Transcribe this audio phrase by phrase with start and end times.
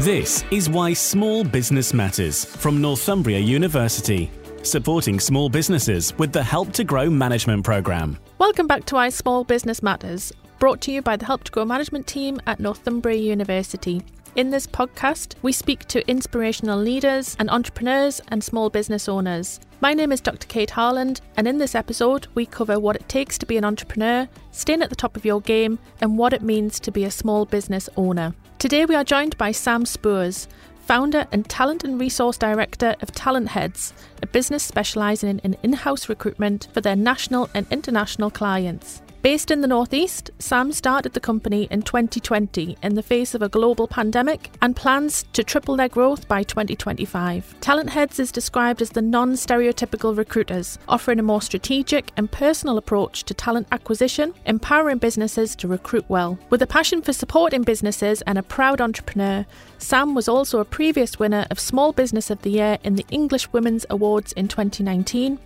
[0.00, 4.30] This is why small business matters from Northumbria University,
[4.62, 8.18] supporting small businesses with the Help to Grow management program.
[8.38, 11.66] Welcome back to Why Small Business Matters, brought to you by the Help to Grow
[11.66, 14.02] management team at Northumbria University.
[14.36, 19.60] In this podcast, we speak to inspirational leaders and entrepreneurs and small business owners.
[19.82, 20.46] My name is Dr.
[20.46, 24.26] Kate Harland, and in this episode, we cover what it takes to be an entrepreneur,
[24.50, 27.44] staying at the top of your game, and what it means to be a small
[27.44, 28.34] business owner.
[28.60, 30.46] Today, we are joined by Sam Spoors,
[30.84, 36.68] founder and talent and resource director of Talentheads, a business specialising in in house recruitment
[36.74, 39.00] for their national and international clients.
[39.22, 43.50] Based in the Northeast, Sam started the company in 2020 in the face of a
[43.50, 47.54] global pandemic and plans to triple their growth by 2025.
[47.60, 53.24] Talentheads is described as the non stereotypical recruiters, offering a more strategic and personal approach
[53.24, 56.38] to talent acquisition, empowering businesses to recruit well.
[56.48, 59.44] With a passion for supporting businesses and a proud entrepreneur,
[59.76, 63.52] Sam was also a previous winner of Small Business of the Year in the English
[63.52, 65.38] Women's Awards in 2019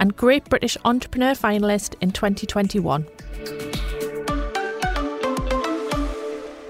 [0.00, 3.06] and Great British Entrepreneur finalist in 2021.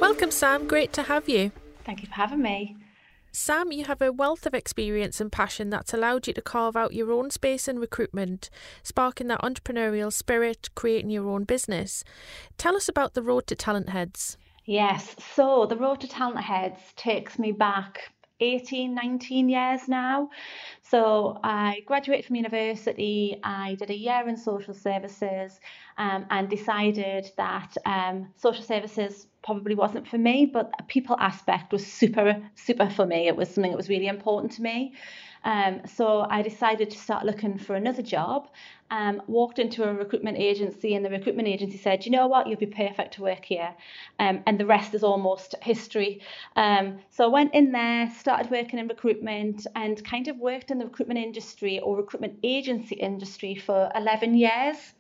[0.01, 0.67] Welcome, Sam.
[0.67, 1.53] Great to have you.
[1.85, 2.77] Thank you for having me.
[3.33, 6.93] Sam, you have a wealth of experience and passion that's allowed you to carve out
[6.93, 8.51] your own space in recruitment,
[8.83, 12.03] sparking that entrepreneurial spirit, creating your own business.
[12.59, 14.37] Tell us about the road to Talentheads.
[14.65, 18.11] Yes, so the road to Talentheads takes me back
[18.41, 20.31] 18, 19 years now.
[20.83, 25.61] So I graduated from university, I did a year in social services
[25.99, 31.73] um, and decided that um, social services probably wasn't for me, but a people aspect
[31.73, 33.29] was super, super for me.
[33.29, 34.95] It was something that was really important to me.
[35.45, 38.49] Um, so I decided to start looking for another job.
[38.91, 42.47] Um, walked into a recruitment agency, and the recruitment agency said, "You know what?
[42.47, 43.75] You'll be perfect to work here."
[44.19, 46.23] Um, and the rest is almost history.
[46.57, 50.79] Um, so I went in there, started working in recruitment, and kind of worked in
[50.79, 54.95] the recruitment industry or recruitment agency industry for 11 years.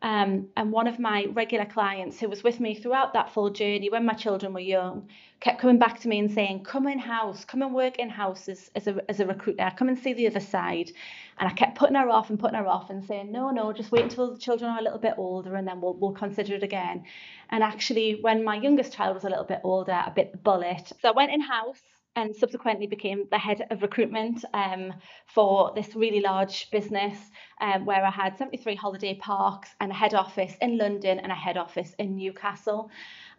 [0.00, 3.90] Um, and one of my regular clients who was with me throughout that full journey
[3.90, 5.08] when my children were young
[5.40, 8.48] kept coming back to me and saying, Come in house, come and work in house
[8.48, 10.90] as, as, a, as a recruiter, come and see the other side.
[11.38, 13.92] And I kept putting her off and putting her off and saying, No, no, just
[13.92, 16.62] wait until the children are a little bit older and then we'll, we'll consider it
[16.62, 17.04] again.
[17.50, 20.92] And actually, when my youngest child was a little bit older, I bit the bullet.
[21.00, 21.80] So I went in house
[22.18, 24.92] and subsequently became the head of recruitment um,
[25.26, 27.16] for this really large business
[27.60, 31.36] um, where I had 73 holiday parks and a head office in London and a
[31.36, 32.90] head office in Newcastle.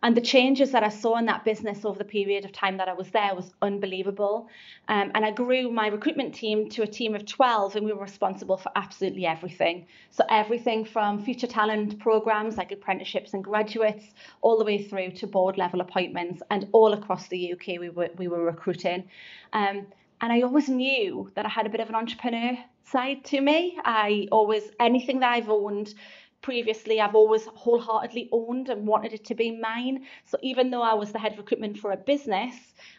[0.01, 2.87] And the changes that I saw in that business over the period of time that
[2.87, 4.47] I was there was unbelievable.
[4.87, 8.01] Um, and I grew my recruitment team to a team of 12, and we were
[8.01, 9.87] responsible for absolutely everything.
[10.11, 14.05] So, everything from future talent programs like apprenticeships and graduates,
[14.41, 18.09] all the way through to board level appointments, and all across the UK, we were,
[18.17, 19.03] we were recruiting.
[19.51, 19.87] Um,
[20.21, 23.77] and I always knew that I had a bit of an entrepreneur side to me.
[23.83, 25.93] I always, anything that I've owned,
[26.41, 30.05] previously I've always wholeheartedly owned and wanted it to be mine.
[30.25, 32.55] So even though I was the head of recruitment for a business,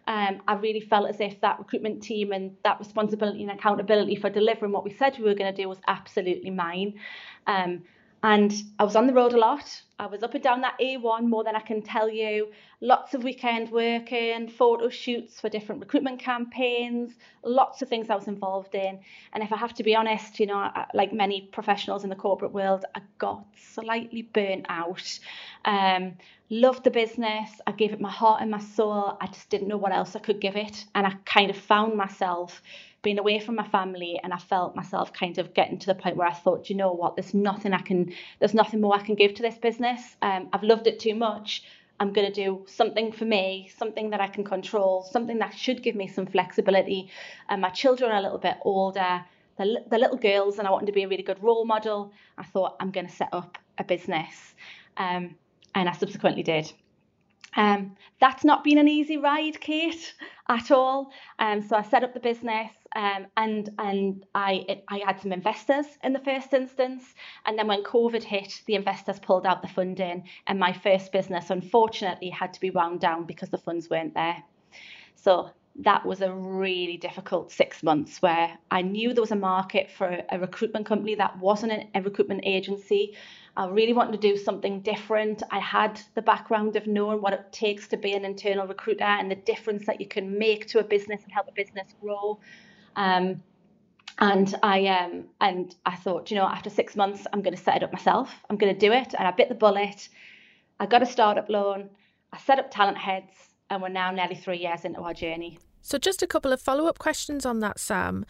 [0.07, 4.31] um, I really felt as if that recruitment team and that responsibility and accountability for
[4.31, 6.95] delivering what we said we were going to do was absolutely mine.
[7.47, 7.83] Um,
[8.23, 9.83] and I was on the road a lot.
[9.99, 12.49] I was up and down that A1 more than I can tell you.
[12.83, 18.29] Lots of weekend working, photo shoots for different recruitment campaigns, lots of things I was
[18.29, 19.01] involved in.
[19.33, 22.53] And if I have to be honest, you know, like many professionals in the corporate
[22.53, 25.19] world, I got slightly burnt out.
[25.65, 26.15] Um,
[26.51, 27.51] loved the business.
[27.67, 29.17] I gave it my heart and my soul.
[29.21, 30.85] I just didn't know what else I could give it.
[30.95, 32.61] And I kind of found myself
[33.03, 36.17] being away from my family and I felt myself kind of getting to the point
[36.17, 39.15] where I thought, you know what, there's nothing I can, there's nothing more I can
[39.15, 40.01] give to this business.
[40.21, 41.65] Um, I've loved it too much.
[41.99, 45.83] I'm going to do something for me, something that I can control, something that should
[45.83, 47.11] give me some flexibility.
[47.49, 49.23] And my children are a little bit older.
[49.59, 52.13] They're, they're little girls, and I wanted to be a really good role model.
[52.39, 54.55] I thought I'm going to set up a business,
[54.97, 55.35] um,
[55.75, 56.73] and I subsequently did.
[57.55, 60.15] Um, that's not been an easy ride, Kate,
[60.49, 61.13] at all.
[61.39, 65.33] Um, so I set up the business um, and and I it, I had some
[65.33, 67.15] investors in the first instance,
[67.47, 71.51] and then when COVID hit, the investors pulled out the funding, and my first business
[71.51, 74.43] unfortunately had to be wound down because the funds weren't there.
[75.15, 79.91] So that was a really difficult six months where I knew there was a market
[79.91, 83.17] for a recruitment company that wasn't a recruitment agency.
[83.57, 85.43] I really wanted to do something different.
[85.51, 89.31] I had the background of knowing what it takes to be an internal recruiter and
[89.31, 92.41] the difference that you can make to a business and help a business grow.
[92.97, 93.43] Um,
[94.19, 97.77] and I um, and I thought, you know, after six months, I'm going to set
[97.77, 98.31] it up myself.
[98.51, 100.09] I'm going to do it, and I bit the bullet.
[100.79, 101.91] I got a startup loan.
[102.33, 105.59] I set up Talentheads and we're now nearly three years into our journey.
[105.81, 108.27] So, just a couple of follow up questions on that, Sam.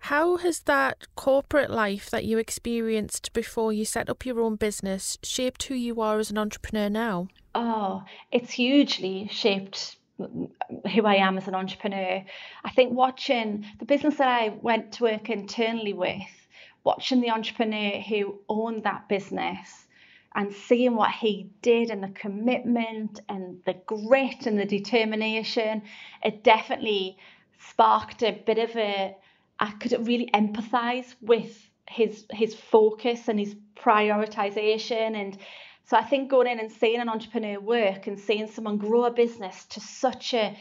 [0.00, 5.16] How has that corporate life that you experienced before you set up your own business
[5.22, 7.28] shaped who you are as an entrepreneur now?
[7.54, 12.24] Oh, it's hugely shaped who I am as an entrepreneur.
[12.64, 16.48] I think watching the business that I went to work internally with,
[16.84, 19.86] watching the entrepreneur who owned that business
[20.34, 25.82] and seeing what he did and the commitment and the grit and the determination,
[26.22, 27.16] it definitely
[27.58, 29.16] sparked a bit of a
[29.58, 35.38] I could really empathize with his his focus and his prioritization and
[35.86, 39.10] so I think going in and seeing an entrepreneur work and seeing someone grow a
[39.10, 40.56] business to such a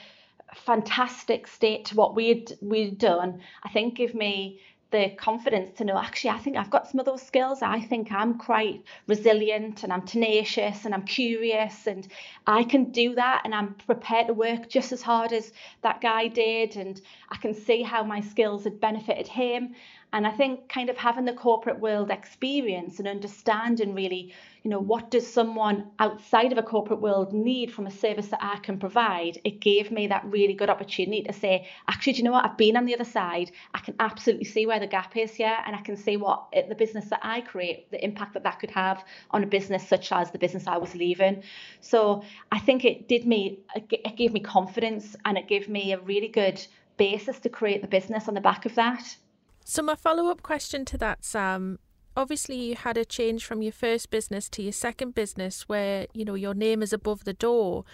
[0.53, 4.59] fantastic state to what we'd we'd done, I think give me
[4.93, 7.63] the confidence to know actually I think I've got some of those skills.
[7.63, 12.07] I think I'm quite resilient and I'm tenacious and I'm curious and
[12.45, 16.27] I can do that and I'm prepared to work just as hard as that guy
[16.27, 19.73] did and I can see how my skills had benefited him.
[20.13, 24.33] And I think kind of having the corporate world experience and understanding really
[24.63, 28.41] you know, what does someone outside of a corporate world need from a service that
[28.41, 29.37] I can provide?
[29.43, 32.45] It gave me that really good opportunity to say, actually, do you know what?
[32.45, 33.51] I've been on the other side.
[33.73, 36.69] I can absolutely see where the gap is here, and I can see what it,
[36.69, 40.13] the business that I create, the impact that that could have on a business such
[40.13, 41.43] as the business I was leaving.
[41.81, 45.99] So I think it did me, it gave me confidence, and it gave me a
[45.99, 49.17] really good basis to create the business on the back of that.
[49.63, 51.79] So my follow up question to that, Sam,
[52.15, 56.25] obviously you had a change from your first business to your second business where you
[56.25, 57.85] know your name is above the door.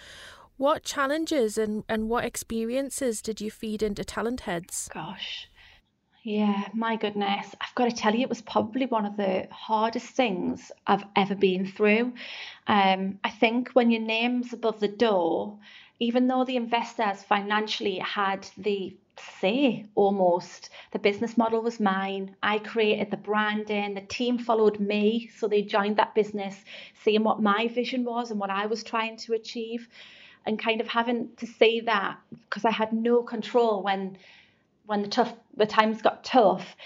[0.56, 4.92] What challenges and, and what experiences did you feed into Talentheads?
[4.92, 5.48] Gosh.
[6.22, 7.54] Yeah my goodness.
[7.60, 11.34] I've got to tell you it was probably one of the hardest things i've ever
[11.34, 12.12] been through.
[12.66, 15.58] Um, i think when your name's above the door
[16.00, 18.96] even though the investors financially had the
[19.40, 22.36] say almost the business model was mine.
[22.42, 23.94] I created the branding.
[23.94, 25.30] The team followed me.
[25.36, 26.56] So they joined that business
[27.04, 29.88] seeing what my vision was and what i was trying to achieve
[30.46, 34.16] and kind of having to say that because i had no control when
[34.86, 36.76] when the tough the times got tough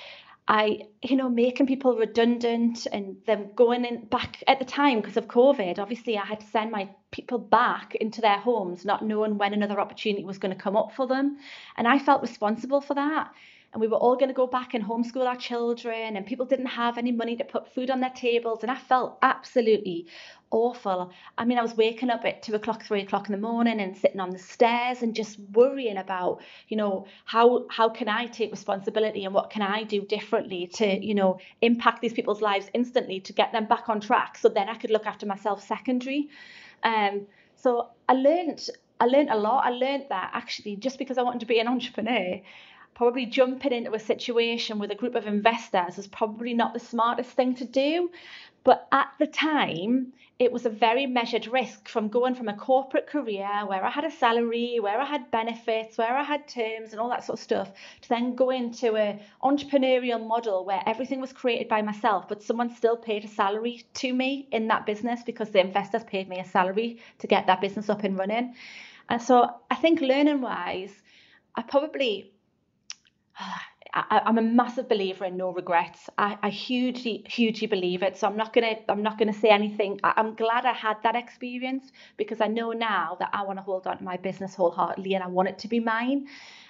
[0.46, 5.16] I, you know, making people redundant and them going in back at the time because
[5.16, 5.78] of COVID.
[5.78, 9.80] Obviously, I had to send my people back into their homes, not knowing when another
[9.80, 11.38] opportunity was going to come up for them.
[11.76, 13.32] And I felt responsible for that
[13.74, 16.66] and we were all going to go back and homeschool our children and people didn't
[16.66, 20.06] have any money to put food on their tables and i felt absolutely
[20.52, 23.80] awful i mean i was waking up at two o'clock three o'clock in the morning
[23.80, 28.26] and sitting on the stairs and just worrying about you know how how can i
[28.26, 32.70] take responsibility and what can i do differently to you know impact these people's lives
[32.72, 36.28] instantly to get them back on track so then i could look after myself secondary
[36.84, 38.70] um so i learned
[39.00, 39.66] I learned a lot.
[39.66, 42.40] I learned that actually just because I wanted to be an entrepreneur,
[42.94, 47.30] probably jumping into a situation with a group of investors was probably not the smartest
[47.30, 48.10] thing to do.
[48.62, 53.06] But at the time, it was a very measured risk from going from a corporate
[53.06, 57.00] career where I had a salary, where I had benefits, where I had terms and
[57.00, 61.32] all that sort of stuff, to then go into an entrepreneurial model where everything was
[61.32, 65.50] created by myself, but someone still paid a salary to me in that business because
[65.50, 68.54] the investors paid me a salary to get that business up and running.
[69.08, 70.94] And so I think learning wise,
[71.54, 72.33] I probably
[73.96, 76.10] I, am a massive believer in no regrets.
[76.18, 78.16] I, I, hugely, hugely believe it.
[78.16, 80.00] So I'm not gonna, I'm not gonna say anything.
[80.02, 83.62] I, am glad I had that experience because I know now that I want to
[83.62, 86.26] hold on to my business wholeheartedly and I want it to be mine.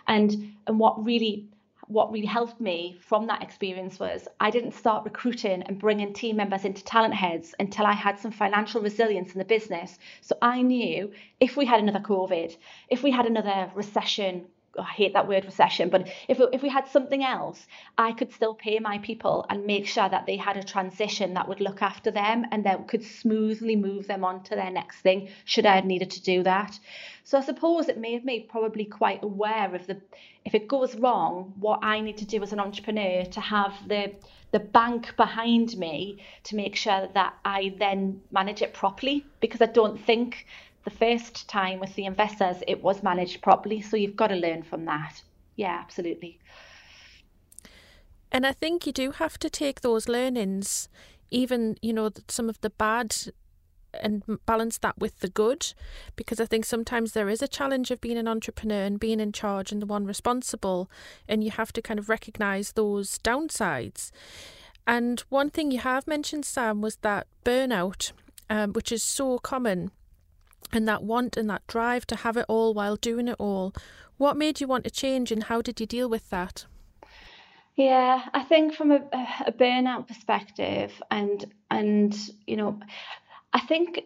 [0.07, 1.49] And and what really,
[1.87, 6.37] what really helped me from that experience was I didn't start recruiting and bringing team
[6.37, 9.99] members into Talentheads until I had some financial resilience in the business.
[10.21, 12.55] So I knew if we had another COVID,
[12.91, 14.45] if we had another recession
[14.79, 17.67] I hate that word recession, but if, if we had something else,
[17.97, 21.49] I could still pay my people and make sure that they had a transition that
[21.49, 25.29] would look after them and that could smoothly move them on to their next thing
[25.45, 26.79] should I have needed to do that.
[27.25, 30.01] So I suppose it may have made me probably quite aware of the
[30.45, 34.15] if it goes wrong, what I need to do as an entrepreneur to have the
[34.51, 39.67] the bank behind me to make sure that I then manage it properly because I
[39.67, 40.47] don't think
[40.85, 43.81] the first time with the investors, it was managed properly.
[43.81, 45.23] So you've got to learn from that.
[45.57, 46.39] Yeah, absolutely.
[48.31, 50.89] And I think you do have to take those learnings,
[51.31, 53.15] even, you know, some of the bad
[54.03, 55.73] and balance that with the good
[56.17, 59.31] because I think sometimes there is a challenge of being an entrepreneur and being in
[59.31, 60.91] charge and the one responsible
[61.29, 64.11] and you have to kind of recognize those downsides.
[64.85, 68.11] And one thing you have mentioned Sam was that burnout
[68.51, 69.91] um, which is so common
[70.75, 73.75] and that want and that drive to have it all while doing it all.
[74.17, 76.67] What made you want to change and how did you deal with that?
[77.77, 79.01] Yeah, I think from a,
[79.47, 82.17] a burnout perspective and and
[82.47, 82.81] you know,
[83.53, 84.01] I think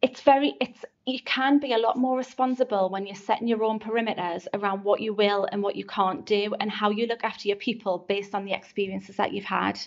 [0.00, 3.80] it's very it's you can be a lot more responsible when you're setting your own
[3.80, 7.48] perimeters around what you will and what you can't do and how you look after
[7.48, 9.78] your people based on the experiences that you've had.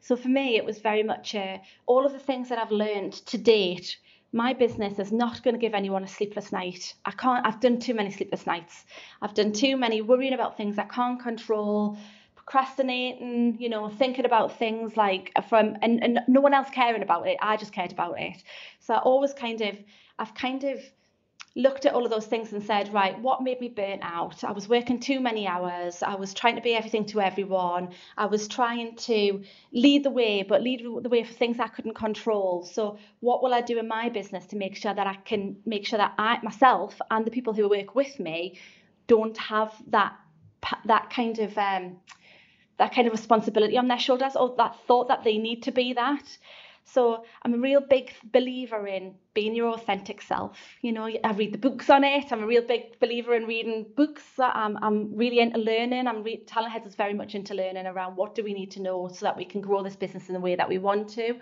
[0.00, 3.12] So for me, it was very much uh, all of the things that I've learned
[3.26, 3.96] to date.
[4.34, 6.94] My business is not going to give anyone a sleepless night.
[7.04, 7.46] I can't.
[7.46, 8.84] I've done too many sleepless nights.
[9.22, 11.96] I've done too many worrying about things I can't control
[12.34, 17.28] procrastinating, you know, thinking about things like from and, and no one else caring about
[17.28, 17.36] it.
[17.40, 18.42] I just cared about it.
[18.80, 19.78] So I always kind of
[20.18, 20.80] I've kind of
[21.56, 24.42] looked at all of those things and said, right, what made me burn out?
[24.42, 26.02] I was working too many hours.
[26.02, 27.90] I was trying to be everything to everyone.
[28.16, 29.42] I was trying to
[29.72, 32.64] lead the way, but lead the way for things I couldn't control.
[32.64, 35.86] So, what will I do in my business to make sure that I can make
[35.86, 38.58] sure that I myself and the people who work with me
[39.06, 40.16] don't have that
[40.86, 41.98] that kind of um,
[42.78, 45.92] that kind of responsibility on their shoulders or that thought that they need to be
[45.92, 46.38] that.
[46.84, 50.58] So I'm a real big believer in being your authentic self.
[50.82, 52.30] You know, I read the books on it.
[52.30, 54.22] I'm a real big believer in reading books.
[54.38, 56.06] I'm, I'm really into learning.
[56.06, 59.08] I'm re- Talentheads is very much into learning around what do we need to know
[59.08, 61.34] so that we can grow this business in the way that we want to.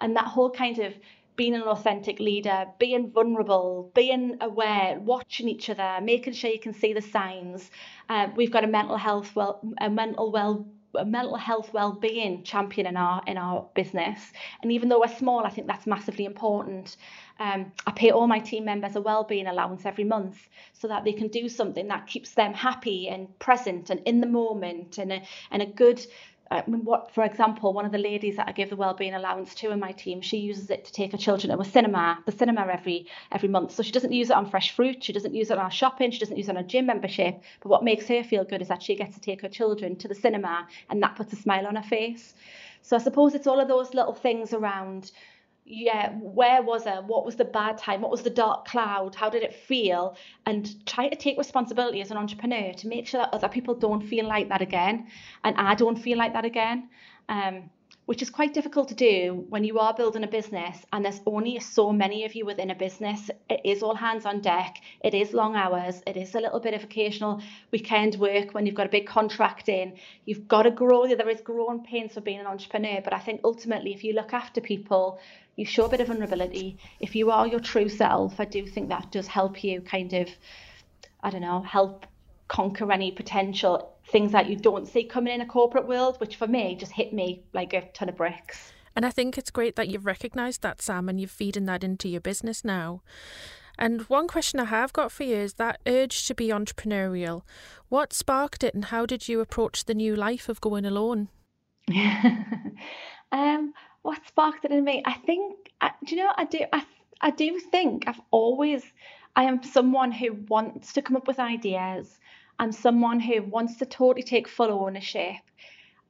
[0.00, 0.94] And that whole kind of
[1.36, 6.74] being an authentic leader, being vulnerable, being aware, watching each other, making sure you can
[6.74, 7.70] see the signs.
[8.08, 10.66] Uh, we've got a mental health well, a mental well
[11.04, 14.32] mental health well-being champion in our in our business.
[14.62, 16.96] And even though we're small i think that's massively important.
[17.40, 21.12] Um, i pay all my team members a well-being allowance every month so that they
[21.12, 25.22] can do something that keeps them happy and present and in the moment and a,
[25.50, 26.04] and a good
[26.50, 29.54] I mean, what, for example, one of the ladies that I give the wellbeing allowance
[29.56, 32.32] to in my team, she uses it to take her children to a cinema, the
[32.32, 33.72] cinema every every month.
[33.72, 36.10] So she doesn't use it on fresh fruit, she doesn't use it on our shopping,
[36.10, 37.42] she doesn't use it on a gym membership.
[37.60, 40.08] But what makes her feel good is that she gets to take her children to
[40.08, 42.34] the cinema, and that puts a smile on her face.
[42.82, 45.10] So I suppose it's all of those little things around
[45.70, 47.00] yeah, where was I?
[47.00, 48.00] What was the bad time?
[48.00, 49.14] What was the dark cloud?
[49.14, 50.16] How did it feel?
[50.46, 54.00] And try to take responsibility as an entrepreneur to make sure that other people don't
[54.00, 55.08] feel like that again,
[55.44, 56.88] and I don't feel like that again.
[57.28, 57.68] Um,
[58.08, 61.60] which is quite difficult to do when you are building a business and there's only
[61.60, 63.30] so many of you within a business.
[63.50, 66.72] It is all hands on deck, it is long hours, it is a little bit
[66.72, 69.92] of occasional weekend work when you've got a big contract in.
[70.24, 73.42] You've got to grow, there is growing pains for being an entrepreneur, but I think
[73.44, 75.20] ultimately, if you look after people,
[75.56, 76.78] you show a bit of vulnerability.
[77.00, 80.30] If you are your true self, I do think that does help you kind of,
[81.22, 82.06] I don't know, help
[82.48, 86.46] conquer any potential things that you don't see coming in a corporate world, which for
[86.46, 88.72] me just hit me like a ton of bricks.
[88.96, 92.08] And I think it's great that you've recognised that, Sam, and you're feeding that into
[92.08, 93.02] your business now.
[93.78, 97.42] And one question I have got for you is that urge to be entrepreneurial.
[97.88, 101.28] What sparked it, and how did you approach the new life of going alone?
[103.32, 105.02] um, what sparked it in me?
[105.04, 105.70] I think,
[106.04, 106.84] do you know, I do, I,
[107.20, 108.82] I do think I've always,
[109.36, 112.18] I am someone who wants to come up with ideas
[112.58, 115.36] I'm someone who wants to totally take full ownership.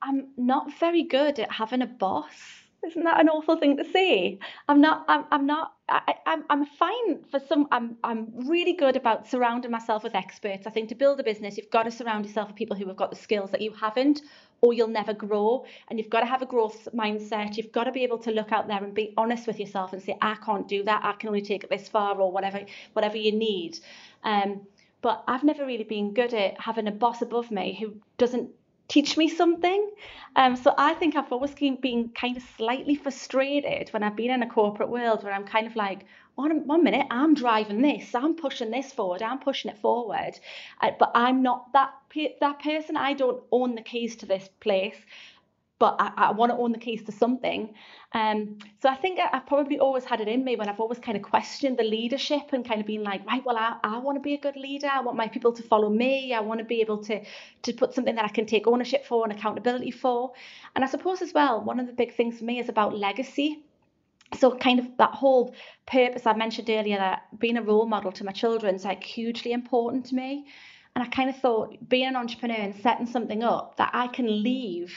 [0.02, 2.34] I'm not very good at having a boss.
[2.86, 4.38] Isn't that an awful thing to say?
[4.68, 5.04] I'm not.
[5.08, 5.24] I'm.
[5.32, 5.72] I'm not.
[5.88, 6.44] I, I'm.
[6.48, 7.66] I'm fine for some.
[7.72, 7.96] I'm.
[8.04, 10.64] I'm really good about surrounding myself with experts.
[10.64, 12.96] I think to build a business, you've got to surround yourself with people who have
[12.96, 14.22] got the skills that you haven't,
[14.60, 15.64] or you'll never grow.
[15.88, 17.56] And you've got to have a growth mindset.
[17.56, 20.00] You've got to be able to look out there and be honest with yourself and
[20.00, 21.04] say, I can't do that.
[21.04, 22.60] I can only take it this far, or whatever.
[22.92, 23.80] Whatever you need.
[24.22, 24.60] Um
[25.00, 28.50] but I've never really been good at having a boss above me who doesn't
[28.88, 29.90] teach me something.
[30.34, 34.42] Um, so I think I've always been kind of slightly frustrated when I've been in
[34.42, 38.36] a corporate world where I'm kind of like, one, one minute, I'm driving this, I'm
[38.36, 40.38] pushing this forward, I'm pushing it forward,
[40.80, 41.90] uh, but I'm not that
[42.40, 42.96] that person.
[42.96, 44.96] I don't own the keys to this place
[45.78, 47.74] but I, I want to own the keys to something.
[48.12, 50.98] Um, so I think I, have probably always had it in me when I've always
[50.98, 54.16] kind of questioned the leadership and kind of been like, right, well, I, I want
[54.16, 54.88] to be a good leader.
[54.90, 56.34] I want my people to follow me.
[56.34, 57.22] I want to be able to
[57.62, 60.32] to put something that I can take ownership for and accountability for.
[60.74, 63.62] And I suppose as well, one of the big things for me is about legacy.
[64.38, 65.54] So kind of that whole
[65.86, 69.52] purpose I mentioned earlier that being a role model to my children is like hugely
[69.52, 70.46] important to me.
[70.94, 74.42] And I kind of thought being an entrepreneur and setting something up that I can
[74.42, 74.92] leave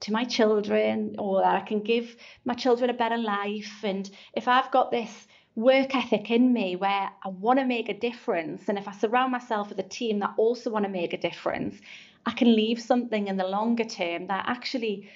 [0.00, 3.84] to my children or that I can give my children a better life.
[3.84, 7.98] And if I've got this work ethic in me where I want to make a
[7.98, 11.18] difference, and if I surround myself with a team that also want to make a
[11.18, 11.80] difference,
[12.26, 15.08] I can leave something in the longer term that actually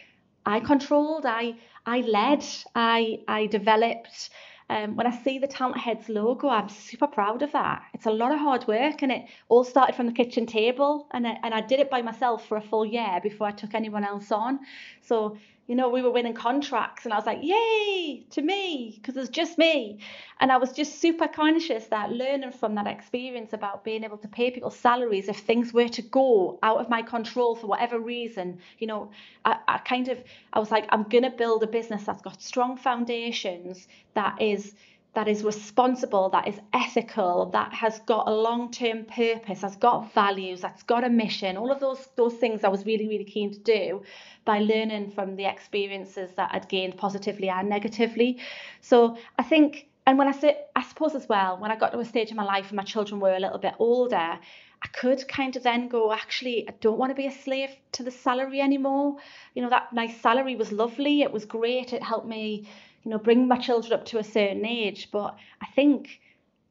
[0.47, 1.55] I controlled, I
[1.87, 4.31] I led, I I developed,
[4.71, 7.83] Um, when I see the Talentheads logo, I'm super proud of that.
[7.93, 11.27] It's a lot of hard work, and it all started from the kitchen table, and
[11.27, 14.05] I, and I did it by myself for a full year before I took anyone
[14.05, 14.61] else on.
[15.03, 19.17] So you know, we were winning contracts, and I was like, yay to me, because
[19.17, 20.01] it's just me.
[20.41, 24.29] And I was just super conscious that learning from that experience about being able to
[24.29, 28.59] pay people salaries if things were to go out of my control for whatever reason,
[28.79, 29.11] you know,
[29.45, 32.43] I, I kind of, I was like, I'm going to build a business that's got
[32.43, 34.75] strong foundations, that is
[35.15, 40.61] that is responsible, that is ethical, that has got a long-term purpose, has got values,
[40.61, 43.59] that's got a mission, all of those those things I was really, really keen to
[43.61, 44.03] do
[44.45, 48.39] by learning from the experiences that I'd gained positively and negatively.
[48.81, 51.99] So I think and when I say I suppose as well, when I got to
[51.99, 54.39] a stage in my life when my children were a little bit older,
[54.85, 58.03] I could kind of then go, actually, I don't want to be a slave to
[58.03, 59.17] the salary anymore.
[59.55, 62.69] You know, that nice salary was lovely, it was great, it helped me
[63.05, 65.09] you know, bring my children up to a certain age.
[65.13, 66.21] But I think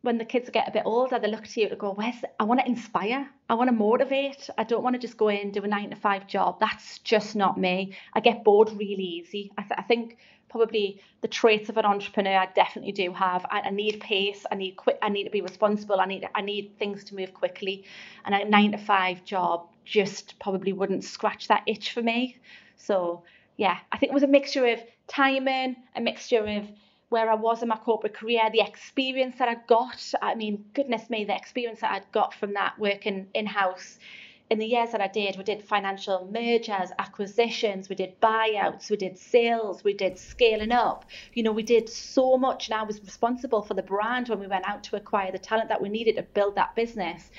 [0.01, 2.43] when the kids get a bit older, they look to you to go, where's, I
[2.43, 4.49] want to inspire, I want to motivate.
[4.57, 6.59] I don't want to just go in and do a nine to five job.
[6.59, 7.95] That's just not me.
[8.13, 9.51] I get bored really easy.
[9.57, 10.17] I, th- I think
[10.49, 13.45] probably the traits of an entrepreneur I definitely do have.
[13.49, 14.45] I, I, need pace.
[14.51, 14.97] I need quick.
[15.01, 15.99] I need to be responsible.
[15.99, 17.85] I need I need things to move quickly.
[18.25, 22.37] And a nine to five job just probably wouldn't scratch that itch for me.
[22.75, 23.23] So
[23.57, 26.67] yeah, I think it was a mixture of timing, a mixture of
[27.09, 30.13] where I was in my corporate career, the experience that I got.
[30.21, 33.99] I mean, goodness me, the experience that I'd got from that working in house.
[34.49, 38.97] In the years that I did, we did financial mergers, acquisitions, we did buyouts, we
[38.97, 41.05] did sales, we did scaling up.
[41.33, 44.47] You know, we did so much, and I was responsible for the brand when we
[44.47, 47.31] went out to acquire the talent that we needed to build that business.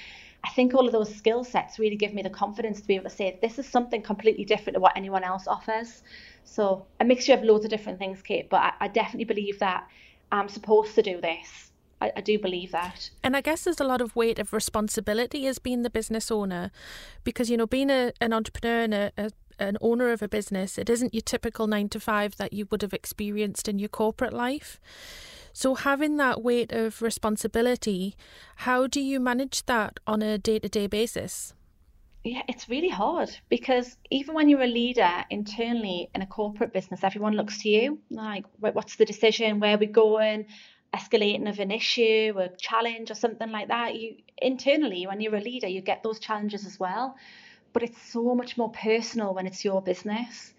[0.45, 3.09] I think all of those skill sets really give me the confidence to be able
[3.09, 6.03] to say this is something completely different to what anyone else offers.
[6.45, 9.89] So a mixture of loads of different things, Kate, but I, I definitely believe that
[10.31, 11.71] I'm supposed to do this.
[12.01, 13.09] I, I, do believe that.
[13.23, 16.71] And I guess there's a lot of weight of responsibility as being the business owner
[17.23, 20.79] because, you know, being a, an entrepreneur and a, a an owner of a business,
[20.79, 24.33] it isn't your typical nine to five that you would have experienced in your corporate
[24.33, 24.81] life.
[25.57, 28.17] So, having that weight of responsibility,
[28.57, 31.55] how do you manage that on a day to day basis?
[32.25, 37.05] Yeah, it's really hard because even when you're a leader internally in a corporate business,
[37.05, 39.61] everyone looks to you like, what's the decision?
[39.61, 40.47] Where are we going?
[40.93, 43.95] Escalating of an issue, a challenge, or something like that.
[43.95, 47.15] You internally, when you're a leader, you get those challenges as well.
[47.73, 50.54] But it's so much more personal when it's your business.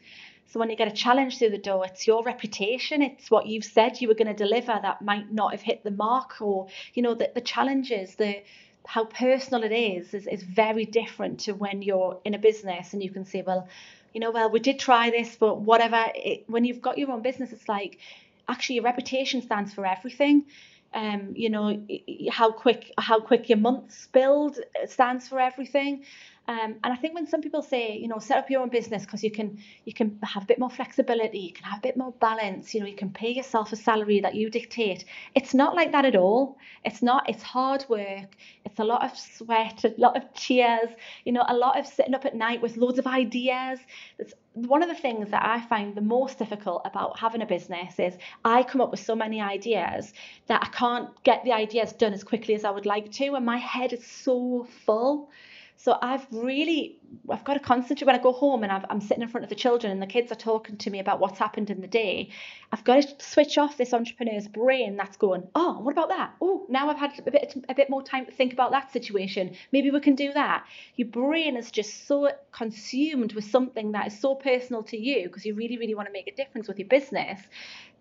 [0.48, 3.66] So when you get a challenge through the door, it's your reputation, it's what you've
[3.66, 7.02] said you were going to deliver that might not have hit the mark, or you
[7.04, 8.42] know the, the challenges, the
[8.88, 13.04] how personal it is, is is very different to when you're in a business and
[13.04, 13.68] you can say, well,
[14.14, 16.06] you know, well we did try this, but whatever.
[16.16, 18.00] It, when you've got your own business, it's like
[18.48, 20.46] actually your reputation stands for everything.
[20.94, 21.86] Um, you know
[22.32, 26.06] how quick how quick your months build stands for everything
[26.48, 29.04] um, and I think when some people say, you know, set up your own business
[29.04, 31.98] because you can you can have a bit more flexibility, you can have a bit
[31.98, 35.06] more balance, you know, you can pay yourself a salary that you dictate.
[35.34, 36.58] It's not like that at all.
[36.84, 37.28] It's not.
[37.28, 38.36] It's hard work.
[38.64, 40.90] It's a lot of sweat, a lot of tears,
[41.24, 43.80] you know, a lot of sitting up at night with loads of ideas.
[44.20, 48.00] It's one of the things that I find the most difficult about having a business
[48.00, 50.14] is I come up with so many ideas
[50.48, 53.46] that I can't get the ideas done as quickly as I would like to, and
[53.46, 55.30] my head is so full.
[55.78, 59.22] So I've really, I've got to concentrate when I go home and i am sitting
[59.22, 61.70] in front of the children and the kids are talking to me about what's happened
[61.70, 62.30] in the day.
[62.72, 66.34] I've got to switch off this entrepreneur's brain that's going, oh, what about that?
[66.42, 69.56] Oh, now I've had a bit, a bit more time to think about that situation.
[69.72, 70.66] Maybe we can do that.
[70.96, 75.46] Your brain is just so consumed with something that is so personal to you because
[75.46, 77.40] you really, really want to make a difference with your business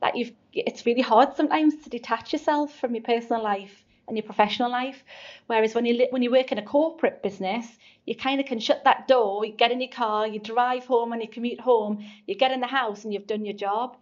[0.01, 4.25] that you've, it's really hard sometimes to detach yourself from your personal life and your
[4.25, 5.03] professional life.
[5.47, 7.67] Whereas when you when you work in a corporate business,
[8.07, 11.13] you kind of can shut that door, you get in your car, you drive home
[11.13, 13.97] and you commute home, you get in the house and you've done your job.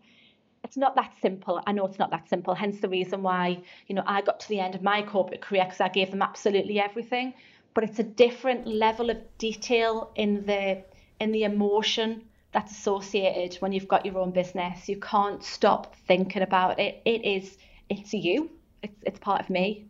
[0.65, 1.61] It's not that simple.
[1.67, 2.55] I know it's not that simple.
[2.55, 5.65] Hence the reason why you know I got to the end of my corporate career
[5.65, 7.35] because I gave them absolutely everything.
[7.75, 10.83] But it's a different level of detail in the
[11.21, 14.89] in the emotion that's associated when you've got your own business.
[14.89, 17.01] You can't stop thinking about it.
[17.05, 17.57] It is
[17.89, 18.51] it's you.
[18.83, 19.87] It's it's part of me.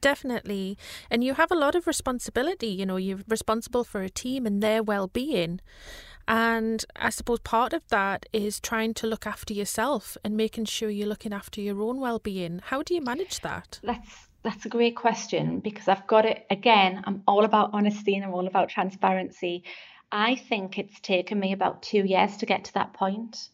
[0.00, 0.78] Definitely.
[1.10, 2.68] And you have a lot of responsibility.
[2.68, 5.60] You know, you're responsible for a team and their well being.
[6.28, 10.88] And I suppose part of that is trying to look after yourself and making sure
[10.88, 12.60] you're looking after your own well being.
[12.64, 13.80] How do you manage that?
[13.82, 17.02] That's that's a great question because I've got it again.
[17.04, 19.64] I'm all about honesty and I'm all about transparency.
[20.10, 23.50] I think it's taken me about two years to get to that point.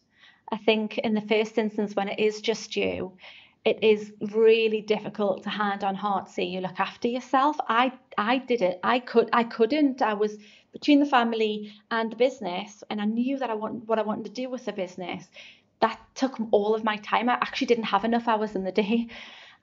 [0.49, 3.17] I think in the first instance, when it is just you,
[3.67, 7.57] it is really difficult to hand on heart say you look after yourself.
[7.67, 8.79] I I did it.
[8.81, 10.01] I could I couldn't.
[10.01, 10.37] I was
[10.71, 14.25] between the family and the business, and I knew that I want what I wanted
[14.25, 15.27] to do with the business.
[15.81, 17.27] That took all of my time.
[17.27, 19.07] I actually didn't have enough hours in the day.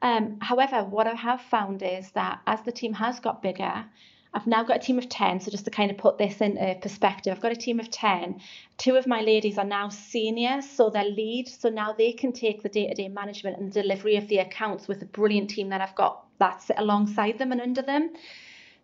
[0.03, 3.87] Um, however, what I have found is that as the team has got bigger,
[4.35, 5.41] I've now got a team of 10.
[5.41, 8.41] So, just to kind of put this into perspective, I've got a team of 10.
[8.79, 11.49] Two of my ladies are now senior, so they're lead.
[11.49, 14.89] So now they can take the day to day management and delivery of the accounts
[14.89, 18.11] with a brilliant team that I've got that sit alongside them and under them.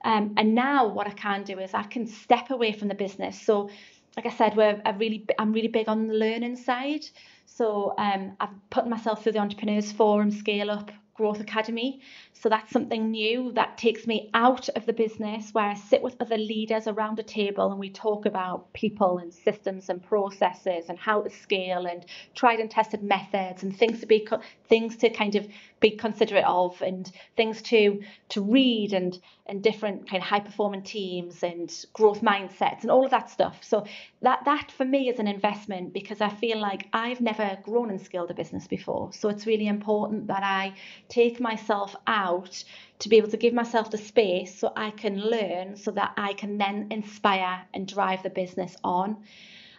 [0.04, 3.40] Um, and now what I can do is I can step away from the business.
[3.40, 3.70] So,
[4.16, 7.04] like I said, we're a really I'm really big on the learning side.
[7.46, 12.00] So um, I've put myself through the Entrepreneurs Forum Scale Up Growth Academy.
[12.33, 16.16] So that's something new that takes me out of the business where I sit with
[16.18, 20.98] other leaders around a table and we talk about people and systems and processes and
[20.98, 24.26] how to scale and tried and tested methods and things to be
[24.66, 25.46] things to kind of
[25.80, 30.83] be considerate of and things to to read and and different kind of high performing
[30.83, 33.59] teams and growth mindsets and all of that stuff.
[33.62, 33.85] So
[34.22, 38.00] that that for me is an investment because I feel like I've never grown and
[38.00, 39.12] scaled a business before.
[39.12, 40.74] So it's really important that I
[41.11, 42.64] take myself out
[43.01, 46.33] to be able to give myself the space so I can learn so that I
[46.33, 49.18] can then inspire and drive the business on.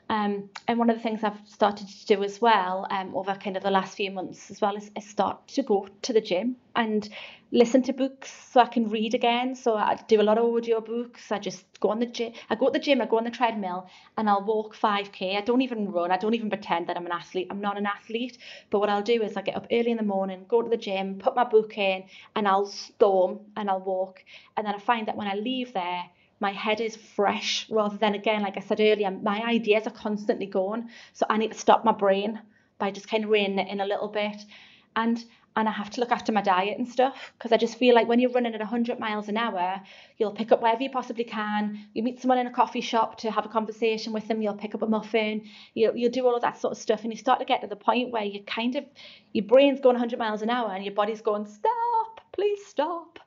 [0.10, 3.56] Um, and one of the things I've started to do as well um, over kind
[3.56, 6.58] of the last few months as well is, is, start to go to the gym
[6.76, 7.08] and
[7.52, 9.56] listen to books so I can read again.
[9.56, 11.32] So I do a lot of audio books.
[11.32, 12.34] I just go on the gym.
[12.50, 13.02] I go to the gym.
[13.02, 13.88] I go on the treadmill
[14.18, 15.38] and I'll walk 5k.
[15.38, 16.12] I don't even run.
[16.12, 17.48] I don't even pretend that I'm an athlete.
[17.50, 18.38] I'm not an athlete.
[18.70, 20.78] But what I'll do is I get up early in the morning, go to the
[20.78, 22.04] gym, put my book in,
[22.36, 24.24] and I'll storm and I'll walk.
[24.58, 26.04] And then I find that when I leave there
[26.42, 30.46] my head is fresh rather than again like i said earlier my ideas are constantly
[30.46, 32.40] going so i need to stop my brain
[32.78, 34.44] by just kind of reining it in a little bit
[34.96, 35.24] and
[35.56, 38.08] and I have to look after my diet and stuff because I just feel like
[38.08, 39.82] when you're running at 100 miles an hour,
[40.18, 41.88] you'll pick up whatever you possibly can.
[41.94, 44.74] You meet someone in a coffee shop to have a conversation with them, you'll pick
[44.76, 47.04] up a muffin, you'll, you'll do all of that sort of stuff.
[47.04, 48.86] And you start to get to the point where you kind of,
[49.34, 53.20] your brain's going 100 miles an hour and your body's going, stop, please stop.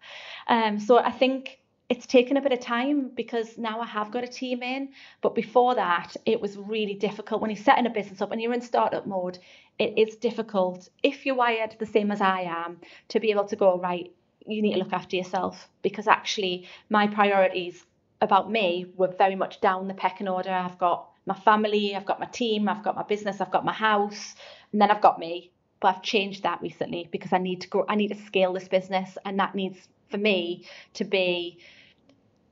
[0.48, 4.24] Um, so I think it's taken a bit of time because now I have got
[4.24, 4.90] a team in.
[5.20, 7.42] But before that, it was really difficult.
[7.42, 9.38] When you're setting a business up and you're in startup mode,
[9.78, 13.56] it is difficult if you're wired the same as I am to be able to
[13.56, 14.12] go, right,
[14.46, 17.84] you need to look after yourself because actually my priorities
[18.20, 20.50] about me were very much down the pecking order.
[20.50, 23.72] I've got my family, I've got my team, I've got my business, I've got my
[23.72, 24.34] house,
[24.72, 25.50] and then I've got me.
[25.80, 28.68] But I've changed that recently because I need to grow, I need to scale this
[28.68, 31.58] business, and that needs for me to be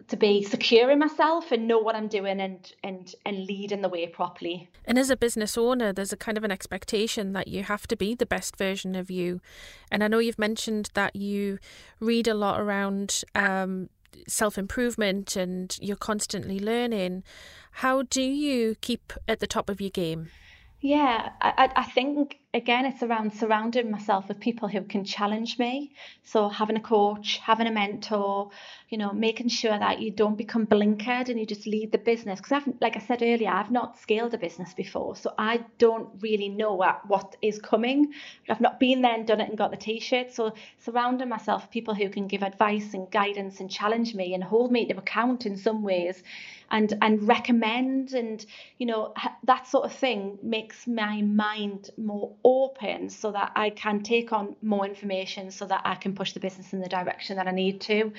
[0.08, 3.82] to be secure in myself and know what I'm doing and and and lead in
[3.82, 4.68] the way properly.
[4.84, 7.96] And as a business owner, there's a kind of an expectation that you have to
[7.96, 9.40] be the best version of you.
[9.90, 11.58] And I know you've mentioned that you
[11.98, 13.88] read a lot around um,
[14.28, 17.22] self improvement and you're constantly learning.
[17.72, 20.28] How do you keep at the top of your game?
[20.80, 25.92] Yeah, I, I think again, it's around surrounding myself with people who can challenge me.
[26.24, 28.50] So having a coach, having a mentor,
[28.90, 32.40] you know, making sure that you don't become blinkered and you just lead the business.
[32.40, 36.10] Because I've, like I said earlier, I've not scaled a business before, so I don't
[36.20, 38.12] really know what, what is coming.
[38.50, 40.32] I've not been there and done it and got the t-shirt.
[40.34, 40.52] So
[40.84, 44.70] surrounding myself with people who can give advice and guidance and challenge me and hold
[44.70, 46.22] me to account in some ways
[46.72, 48.44] and and recommend and
[48.78, 54.02] you know that sort of thing makes my mind more open so that I can
[54.02, 57.48] take on more information so that I can push the business in the direction that
[57.48, 58.12] I need to.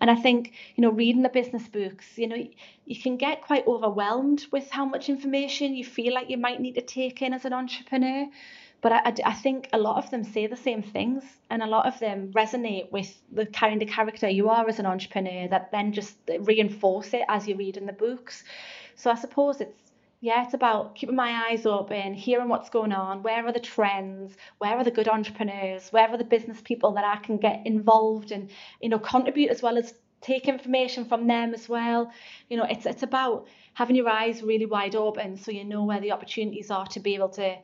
[0.00, 2.46] And I think, you know, reading the business books, you know,
[2.84, 6.74] you can get quite overwhelmed with how much information you feel like you might need
[6.74, 8.26] to take in as an entrepreneur.
[8.82, 11.86] But I, I think a lot of them say the same things, and a lot
[11.86, 15.92] of them resonate with the kind of character you are as an entrepreneur that then
[15.92, 18.42] just reinforce it as you read in the books.
[18.94, 19.89] So I suppose it's
[20.20, 24.36] yeah, it's about keeping my eyes open, hearing what's going on, where are the trends,
[24.58, 28.30] where are the good entrepreneurs, where are the business people that I can get involved
[28.30, 28.50] and,
[28.82, 32.12] you know, contribute as well as take information from them as well.
[32.50, 36.00] You know, it's it's about having your eyes really wide open so you know where
[36.00, 37.56] the opportunities are to be able to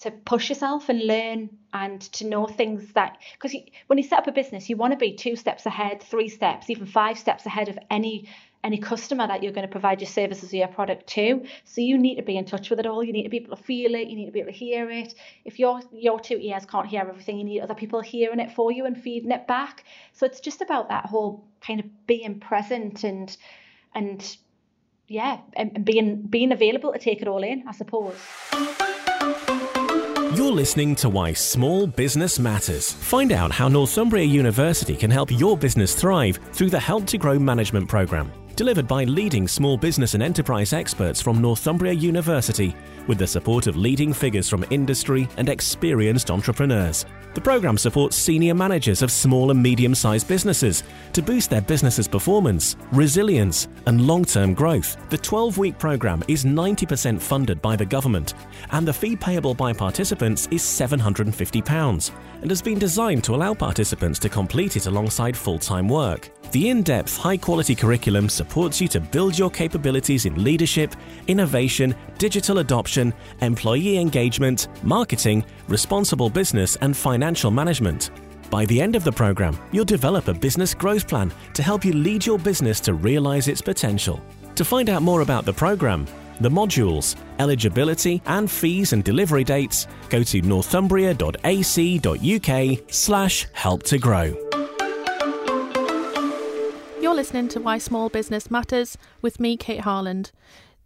[0.00, 3.56] to push yourself and learn and to know things that because
[3.88, 6.70] when you set up a business you want to be two steps ahead three steps
[6.70, 8.28] even five steps ahead of any
[8.64, 11.44] any customer that you're going to provide your services or your product to.
[11.64, 13.04] So you need to be in touch with it all.
[13.04, 14.08] You need to be able to feel it.
[14.08, 15.14] You need to be able to hear it.
[15.44, 18.72] If your your two ears can't hear everything, you need other people hearing it for
[18.72, 19.84] you and feeding it back.
[20.12, 23.34] So it's just about that whole kind of being present and
[23.94, 24.36] and
[25.06, 28.16] yeah, and being being available to take it all in, I suppose.
[30.38, 32.92] You're listening to Why Small Business Matters.
[32.92, 37.40] Find out how Northumbria University can help your business thrive through the Help to Grow
[37.40, 38.30] Management Programme.
[38.58, 42.74] Delivered by leading small business and enterprise experts from Northumbria University,
[43.06, 47.06] with the support of leading figures from industry and experienced entrepreneurs.
[47.34, 52.08] The program supports senior managers of small and medium sized businesses to boost their business's
[52.08, 54.96] performance, resilience, and long term growth.
[55.08, 58.34] The 12 week program is 90% funded by the government,
[58.72, 62.10] and the fee payable by participants is £750
[62.42, 66.30] and has been designed to allow participants to complete it alongside full time work.
[66.50, 70.94] The in depth, high quality curriculum supports you to build your capabilities in leadership,
[71.26, 78.10] innovation, digital adoption, employee engagement, marketing, responsible business, and financial management.
[78.50, 81.92] By the end of the program, you'll develop a business growth plan to help you
[81.92, 84.18] lead your business to realize its potential.
[84.54, 86.06] To find out more about the program,
[86.40, 94.47] the modules, eligibility, and fees and delivery dates, go to northumbria.ac.uk slash help to grow.
[97.18, 100.30] Listening to Why Small Business Matters with me, Kate Harland.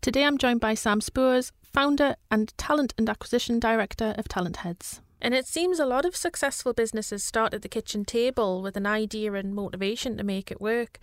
[0.01, 5.01] Today I'm joined by Sam Spoors, founder and talent and acquisition director of Talentheads.
[5.21, 8.87] And it seems a lot of successful businesses start at the kitchen table with an
[8.87, 10.99] idea and motivation to make it work.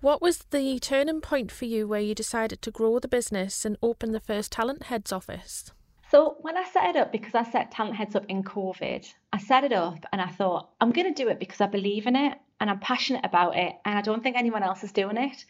[0.00, 3.76] What was the turning point for you where you decided to grow the business and
[3.82, 5.72] open the first Talentheads office?
[6.14, 9.64] So when I set it up, because I set Talentheads up in COVID, I set
[9.64, 12.38] it up and I thought, I'm going to do it because I believe in it
[12.60, 15.44] and I'm passionate about it and I don't think anyone else is doing it.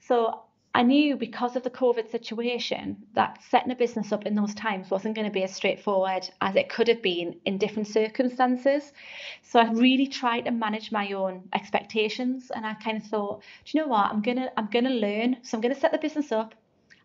[0.00, 0.42] So
[0.74, 4.90] I knew because of the COVID situation that setting a business up in those times
[4.90, 8.92] wasn't going to be as straightforward as it could have been in different circumstances.
[9.40, 13.78] So I really tried to manage my own expectations and I kind of thought, do
[13.78, 14.10] you know what?
[14.12, 15.38] I'm gonna I'm gonna learn.
[15.40, 16.54] So I'm gonna set the business up.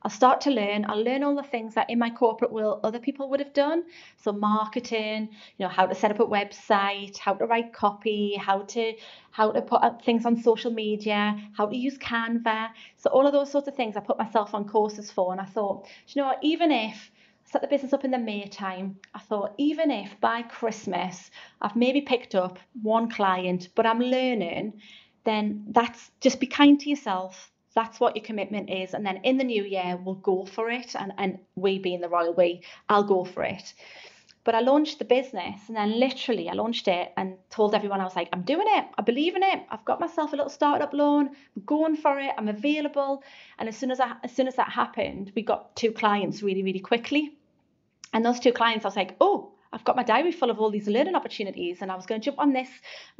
[0.01, 0.85] I'll start to learn.
[0.87, 3.83] I'll learn all the things that in my corporate world other people would have done.
[4.17, 8.61] So marketing, you know, how to set up a website, how to write copy, how
[8.61, 8.93] to
[9.31, 12.69] how to put up things on social media, how to use Canva.
[12.97, 15.31] So all of those sorts of things I put myself on courses for.
[15.33, 17.11] And I thought, you know even if
[17.45, 21.29] I set the business up in the May time, I thought even if by Christmas
[21.61, 24.79] I've maybe picked up one client, but I'm learning,
[25.25, 28.93] then that's just be kind to yourself that's what your commitment is.
[28.93, 30.95] And then in the new year, we'll go for it.
[30.95, 33.73] And, and we being the royal we, I'll go for it.
[34.43, 38.05] But I launched the business and then literally I launched it and told everyone I
[38.05, 38.85] was like, I'm doing it.
[38.97, 39.59] I believe in it.
[39.69, 41.27] I've got myself a little startup loan.
[41.27, 42.31] I'm going for it.
[42.37, 43.21] I'm available.
[43.59, 46.63] And as soon as I, as soon as that happened, we got two clients really,
[46.63, 47.37] really quickly.
[48.13, 50.71] And those two clients, I was like, oh, I've got my diary full of all
[50.71, 52.69] these learning opportunities and I was going to jump on this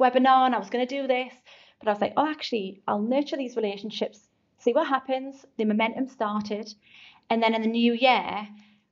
[0.00, 1.32] webinar and I was going to do this.
[1.78, 4.29] But I was like, oh, actually, I'll nurture these relationships
[4.60, 5.44] see what happens.
[5.56, 6.72] The momentum started.
[7.28, 8.48] And then in the new year,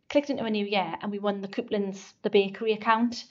[0.09, 3.25] clicked into a new year and we won the Cooplands, the bakery account,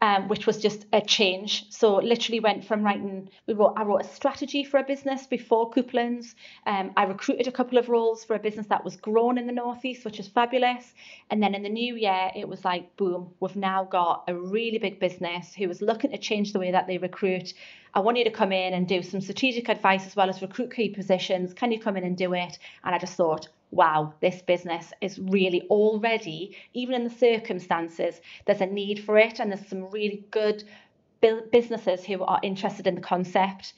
[0.00, 1.70] um, which was just a change.
[1.70, 5.70] So literally went from writing, we wrote, I wrote a strategy for a business before
[5.70, 6.34] Cooplands.
[6.66, 9.52] Um, I recruited a couple of roles for a business that was grown in the
[9.52, 10.92] Northeast, which is fabulous.
[11.30, 14.78] And then in the new year, it was like, boom, we've now got a really
[14.78, 17.52] big business who was looking to change the way that they recruit
[17.94, 20.74] I want you to come in and do some strategic advice as well as recruit
[20.74, 21.52] key positions.
[21.52, 22.58] Can you come in and do it?
[22.84, 28.62] And I just thought, wow, this business is really already, even in the circumstances, there's
[28.62, 29.40] a need for it.
[29.40, 30.64] And there's some really good
[31.52, 33.74] businesses who are interested in the concept.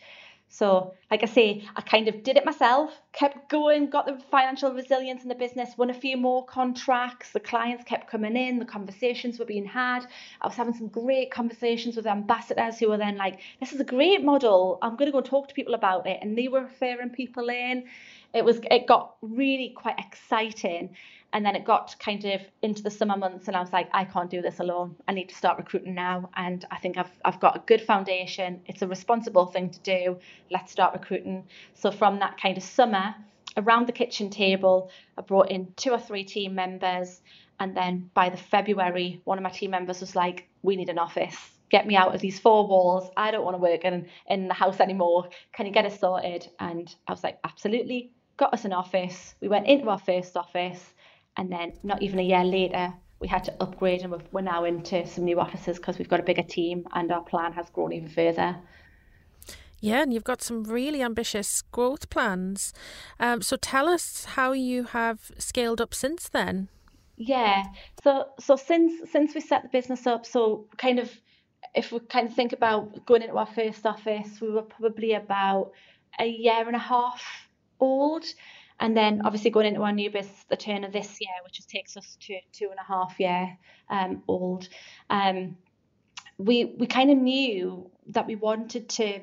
[0.54, 4.72] So, like I say, I kind of did it myself, kept going, got the financial
[4.72, 7.32] resilience in the business, won a few more contracts.
[7.32, 10.06] The clients kept coming in, the conversations were being had.
[10.40, 13.84] I was having some great conversations with ambassadors who were then like, This is a
[13.84, 14.78] great model.
[14.80, 16.20] I'm going to go talk to people about it.
[16.22, 17.86] And they were referring people in.
[18.34, 20.96] It was, it got really quite exciting.
[21.32, 24.04] And then it got kind of into the summer months, and I was like, I
[24.04, 24.94] can't do this alone.
[25.08, 26.30] I need to start recruiting now.
[26.36, 28.60] And I think I've, I've got a good foundation.
[28.66, 30.18] It's a responsible thing to do.
[30.52, 31.48] Let's start recruiting.
[31.74, 33.16] So, from that kind of summer,
[33.56, 37.20] around the kitchen table, I brought in two or three team members.
[37.60, 40.98] And then by the February, one of my team members was like, We need an
[40.98, 41.36] office.
[41.70, 43.10] Get me out of these four walls.
[43.16, 45.30] I don't want to work in, in the house anymore.
[45.52, 46.48] Can you get us sorted?
[46.58, 48.12] And I was like, Absolutely.
[48.36, 49.34] Got us an office.
[49.40, 50.92] We went into our first office
[51.36, 55.06] and then not even a year later, we had to upgrade and we're now into
[55.06, 58.08] some new offices because we've got a bigger team and our plan has grown even
[58.08, 58.56] further.
[59.80, 62.72] Yeah, and you've got some really ambitious growth plans.
[63.20, 66.68] Um, so tell us how you have scaled up since then.
[67.16, 67.64] Yeah,
[68.02, 71.12] so so since since we set the business up, so kind of
[71.74, 75.72] if we kind of think about going into our first office, we were probably about
[76.18, 77.43] a year and a half
[77.80, 78.24] old.
[78.80, 81.70] And then obviously going into our new business the turn of this year, which just
[81.70, 83.56] takes us to two and a half year
[83.88, 84.68] um, old.
[85.10, 85.56] Um,
[86.38, 89.20] we we kind of knew that we wanted to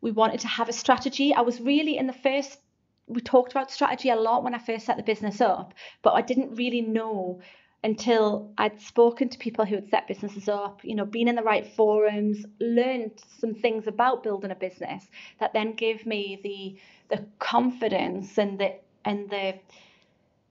[0.00, 1.34] we wanted to have a strategy.
[1.34, 2.58] I was really in the first
[3.06, 6.22] we talked about strategy a lot when I first set the business up, but I
[6.22, 7.40] didn't really know
[7.84, 11.42] until I'd spoken to people who had set businesses up, you know, been in the
[11.42, 15.06] right forums, learned some things about building a business
[15.40, 16.76] that then gave me the
[17.16, 19.54] the confidence and the and the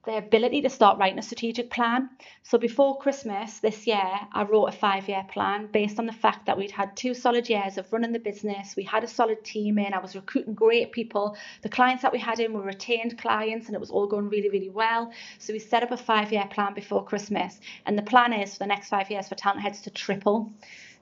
[0.04, 2.10] the ability to start writing a strategic plan.
[2.42, 6.46] So before Christmas this year, I wrote a five year plan based on the fact
[6.46, 8.74] that we'd had two solid years of running the business.
[8.74, 11.36] We had a solid team in, I was recruiting great people.
[11.62, 14.50] The clients that we had in were retained clients and it was all going really,
[14.50, 15.12] really well.
[15.38, 17.60] So we set up a five year plan before Christmas.
[17.86, 20.50] And the plan is for the next five years for Talentheads to triple.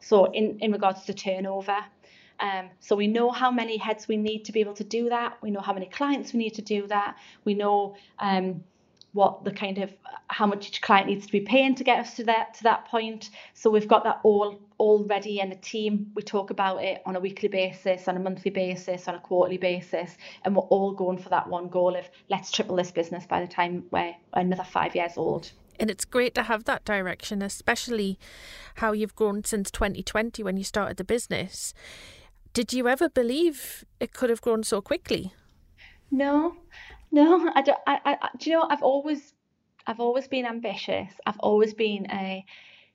[0.01, 1.79] So in, in regards to turnover.
[2.39, 5.39] Um, so we know how many heads we need to be able to do that.
[5.43, 7.17] We know how many clients we need to do that.
[7.45, 8.65] We know um,
[9.13, 9.93] what the kind of
[10.29, 12.87] how much each client needs to be paying to get us to that to that
[12.87, 13.31] point.
[13.55, 17.17] So we've got that all all ready and the team we talk about it on
[17.17, 21.19] a weekly basis, on a monthly basis, on a quarterly basis, and we're all going
[21.19, 24.95] for that one goal of let's triple this business by the time we're another five
[24.95, 25.51] years old.
[25.79, 28.19] And it's great to have that direction, especially
[28.77, 31.73] how you've grown since 2020 when you started the business.
[32.53, 35.33] Did you ever believe it could have grown so quickly?
[36.11, 36.57] No,
[37.11, 37.79] no, I don't.
[37.87, 38.67] I, I, do you know?
[38.69, 39.35] I've always,
[39.87, 41.13] I've always been ambitious.
[41.27, 42.45] I've always been a,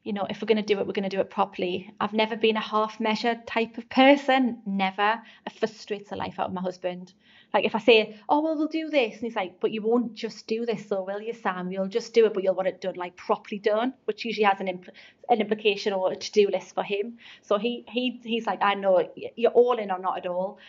[0.03, 1.93] you know, if we're going to do it, we're going to do it properly.
[1.99, 4.61] I've never been a half measure type of person.
[4.65, 5.21] Never.
[5.45, 7.13] It frustrates the life out of my husband.
[7.53, 10.13] Like if I say, oh well, we'll do this, and he's like, but you won't
[10.13, 11.71] just do this, though, will you, Sam?
[11.71, 14.59] You'll just do it, but you'll want it done like properly done, which usually has
[14.59, 14.89] an impl-
[15.29, 17.17] an implication or a to do list for him.
[17.43, 20.59] So he he he's like, I know you're all in or not at all.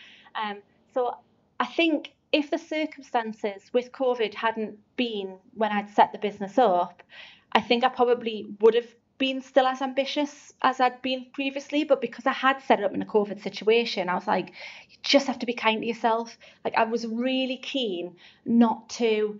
[0.41, 0.59] Um,
[0.93, 1.15] so
[1.59, 7.03] I think if the circumstances with COVID hadn't been when I'd set the business up,
[7.51, 11.83] I think I probably would have been still as ambitious as I'd been previously.
[11.83, 14.49] But because I had set it up in a COVID situation, I was like,
[14.89, 16.37] you just have to be kind to yourself.
[16.63, 19.39] Like I was really keen not to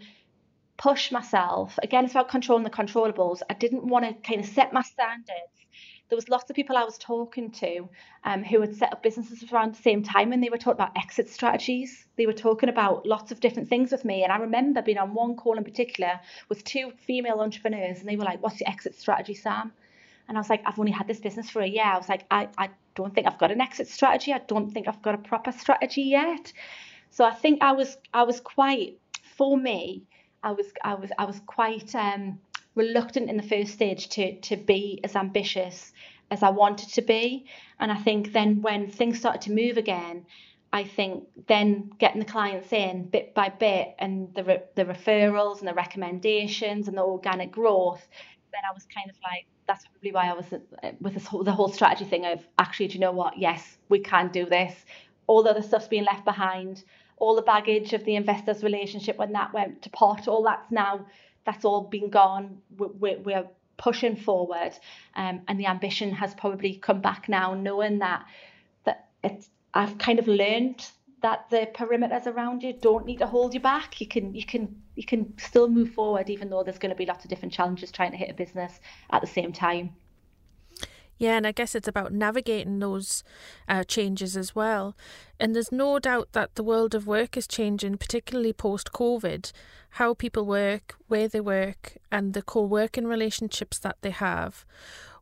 [0.78, 1.78] push myself.
[1.84, 3.42] Again, it's about controlling the controllables.
[3.50, 5.57] I didn't want to kind of set my standards
[6.10, 7.90] there was lots of people I was talking to
[8.24, 10.98] um, who had set up businesses around the same time and they were talking about
[10.98, 12.06] exit strategies.
[12.16, 14.24] They were talking about lots of different things with me.
[14.24, 18.16] And I remember being on one call in particular with two female entrepreneurs and they
[18.16, 19.74] were like, What's your exit strategy, Sam?
[20.28, 21.86] And I was like, I've only had this business for a year.
[21.86, 24.34] I was like, I, I don't think I've got an exit strategy.
[24.34, 26.52] I don't think I've got a proper strategy yet.
[27.12, 29.00] So I think I was I was quite
[29.38, 30.04] for me,
[30.44, 32.40] I was I was I was quite um
[32.78, 35.92] reluctant in the first stage to to be as ambitious
[36.32, 37.46] as I wanted to be.
[37.80, 40.26] And I think then when things started to move again,
[40.72, 45.60] I think then getting the clients in bit by bit and the re- the referrals
[45.60, 48.06] and the recommendations and the organic growth,
[48.52, 51.44] then I was kind of like that's probably why I was uh, with this whole,
[51.44, 53.38] the whole strategy thing of actually, do you know what?
[53.38, 54.74] Yes, we can do this.
[55.28, 56.84] All the other stuff's been left behind.
[57.18, 61.06] All the baggage of the investors' relationship when that went to pot, all that's now
[61.48, 62.58] that's all been gone.
[62.78, 64.74] We're, we're pushing forward,
[65.16, 68.26] um, and the ambition has probably come back now, knowing that
[68.86, 69.50] that it's.
[69.74, 70.88] I've kind of learned
[71.22, 74.00] that the perimeters around you don't need to hold you back.
[74.02, 77.06] You can you can you can still move forward, even though there's going to be
[77.06, 78.80] lots of different challenges trying to hit a business
[79.10, 79.92] at the same time.
[81.18, 83.24] Yeah, and I guess it's about navigating those
[83.68, 84.96] uh, changes as well.
[85.40, 89.52] And there's no doubt that the world of work is changing, particularly post COVID.
[89.92, 94.64] How people work, where they work, and the co working relationships that they have.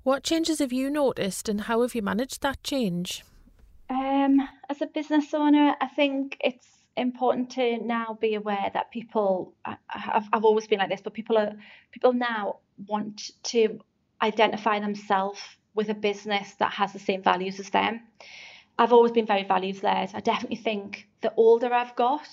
[0.04, 3.24] What changes have you noticed, and how have you managed that change?
[3.90, 9.54] Um, as a business owner, I think it's important to now be aware that people.
[9.64, 11.54] I've, I've always been like this, but people are
[11.92, 13.80] people now want to
[14.22, 15.40] identify themselves
[15.76, 18.02] with a business that has the same values as them.
[18.78, 20.12] I've always been very values led.
[20.14, 22.28] I definitely think the older I've got,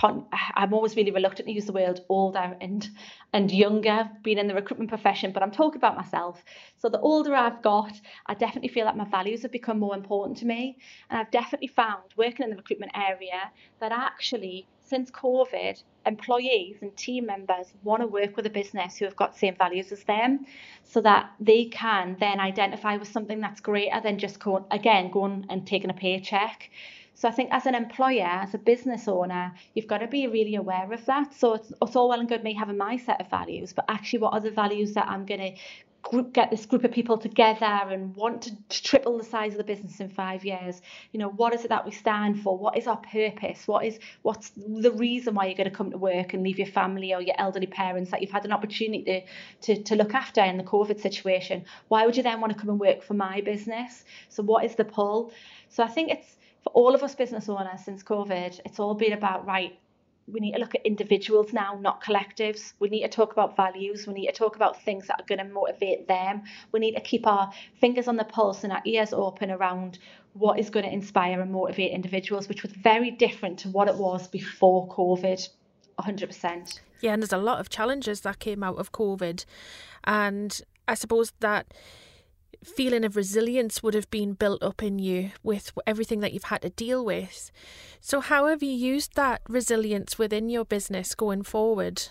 [0.00, 2.88] I'm always really reluctant to use the word older and
[3.32, 6.42] and younger, being in the recruitment profession, but I'm talking about myself.
[6.76, 7.92] So the older I've got,
[8.26, 10.78] I definitely feel that my values have become more important to me.
[11.10, 13.50] And I've definitely found working in the recruitment area
[13.80, 19.04] that actually since COVID, employees and team members want to work with a business who
[19.04, 20.46] have got same values as them
[20.84, 25.46] so that they can then identify with something that's greater than just going, again, going
[25.50, 26.70] and taking a paycheck.
[27.14, 30.54] So I think as an employer, as a business owner, you've got to be really
[30.54, 31.34] aware of that.
[31.34, 34.20] So it's, it's all well and good me having my set of values, but actually
[34.20, 35.60] what are the values that I'm going to
[36.02, 39.58] group get this group of people together and want to, to, triple the size of
[39.58, 40.80] the business in five years.
[41.12, 42.56] You know what is it that we stand for?
[42.56, 43.66] What is our purpose?
[43.66, 46.68] What is what's the reason why you're going to come to work and leave your
[46.68, 49.26] family or your elderly parents that you've had an opportunity
[49.62, 51.64] to, to, to look after in the covid situation?
[51.88, 54.04] Why would you then want to come and work for my business?
[54.28, 55.32] So what is the pull?
[55.68, 59.12] So i think it's for all of us business owners since covid it's all been
[59.12, 59.78] about right
[60.30, 62.72] we need to look at individuals now, not collectives.
[62.78, 64.06] We need to talk about values.
[64.06, 66.42] We need to talk about things that are going to motivate them.
[66.72, 67.50] We need to keep our
[67.80, 69.98] fingers on the pulse and our ears open around
[70.34, 73.96] what is going to inspire and motivate individuals, which was very different to what it
[73.96, 75.48] was before COVID.
[75.98, 76.80] 100%.
[77.00, 79.44] Yeah, and there's a lot of challenges that came out of COVID.
[80.04, 81.72] And I suppose that
[82.64, 86.62] feeling of resilience would have been built up in you with everything that you've had
[86.62, 87.50] to deal with.
[88.00, 92.02] So, how have you used that resilience within your business going forward?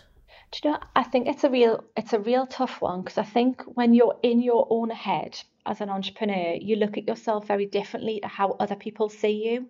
[0.52, 0.80] Do you know?
[0.95, 4.18] I think it's a real it's a real tough one because I think when you're
[4.24, 8.56] in your own head as an entrepreneur, you look at yourself very differently to how
[8.60, 9.68] other people see you.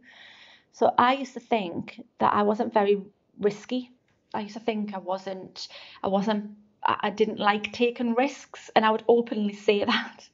[0.72, 3.02] So I used to think that I wasn't very
[3.40, 3.92] risky.
[4.34, 5.68] I used to think I wasn't
[6.04, 6.52] I wasn't
[6.84, 10.30] I didn't like taking risks and I would openly say that.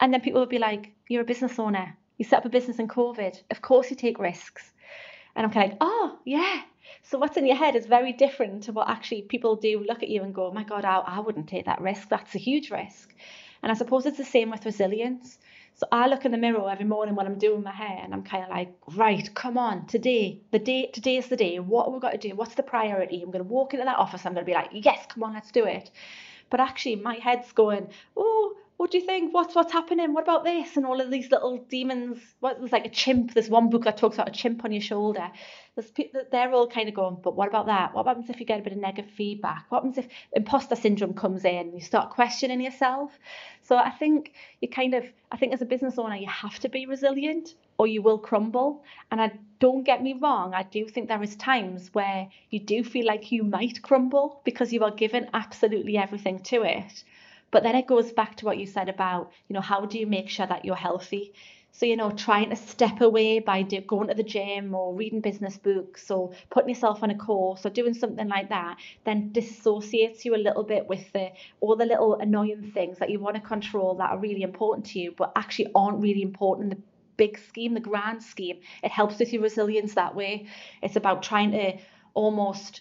[0.00, 1.96] And then people would be like, You're a business owner.
[2.18, 3.42] You set up a business in COVID.
[3.50, 4.72] Of course you take risks.
[5.36, 6.62] And I'm kind of like, Oh, yeah.
[7.02, 10.08] So what's in your head is very different to what actually people do look at
[10.08, 12.08] you and go, oh my God, I, I wouldn't take that risk.
[12.08, 13.14] That's a huge risk.
[13.62, 15.38] And I suppose it's the same with resilience.
[15.74, 18.22] So I look in the mirror every morning when I'm doing my hair and I'm
[18.22, 21.58] kind of like, right, come on, today, the day, today is the day.
[21.58, 22.34] What have we got to do?
[22.34, 23.22] What's the priority?
[23.22, 24.26] I'm going to walk into that office.
[24.26, 25.90] I'm going to be like, yes, come on, let's do it.
[26.50, 29.34] But actually, my head's going, oh, what do you think?
[29.34, 30.14] What's what's happening?
[30.14, 30.78] What about this?
[30.78, 32.18] And all of these little demons.
[32.40, 33.34] What was like a chimp?
[33.34, 35.30] There's one book that talks about a chimp on your shoulder.
[35.76, 35.92] There's,
[36.32, 37.92] they're all kind of going, but what about that?
[37.92, 39.66] What happens if you get a bit of negative feedback?
[39.68, 43.12] What happens if imposter syndrome comes in you start questioning yourself?
[43.60, 46.70] So I think you kind of, I think as a business owner, you have to
[46.70, 48.82] be resilient or you will crumble.
[49.10, 52.82] And I don't get me wrong, I do think there is times where you do
[52.82, 57.04] feel like you might crumble because you are given absolutely everything to it.
[57.50, 60.06] But then it goes back to what you said about, you know, how do you
[60.06, 61.32] make sure that you're healthy?
[61.72, 65.20] So, you know, trying to step away by do, going to the gym or reading
[65.20, 70.24] business books or putting yourself on a course or doing something like that, then disassociates
[70.24, 71.30] you a little bit with the
[71.60, 74.98] all the little annoying things that you want to control that are really important to
[74.98, 76.82] you, but actually aren't really important in the
[77.16, 78.60] big scheme, the grand scheme.
[78.82, 80.46] It helps with your resilience that way.
[80.82, 81.78] It's about trying to
[82.14, 82.80] almost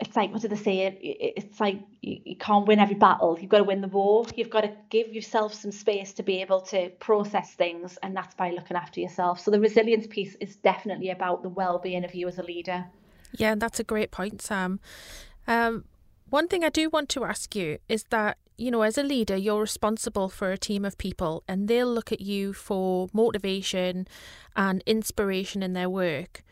[0.00, 0.98] it's like what do they say?
[1.02, 3.36] It's like you, can't win every battle.
[3.40, 4.26] You've got to win the war.
[4.36, 8.34] You've got to give yourself some space to be able to process things, and that's
[8.34, 9.40] by looking after yourself.
[9.40, 12.86] So the resilience piece is definitely about the well-being of you as a leader.
[13.32, 14.78] Yeah, and that's a great point, Sam.
[15.48, 15.84] Um,
[16.30, 19.36] one thing I do want to ask you is that you know, as a leader,
[19.36, 24.08] you're responsible for a team of people, and they'll look at you for motivation
[24.56, 26.42] and inspiration in their work.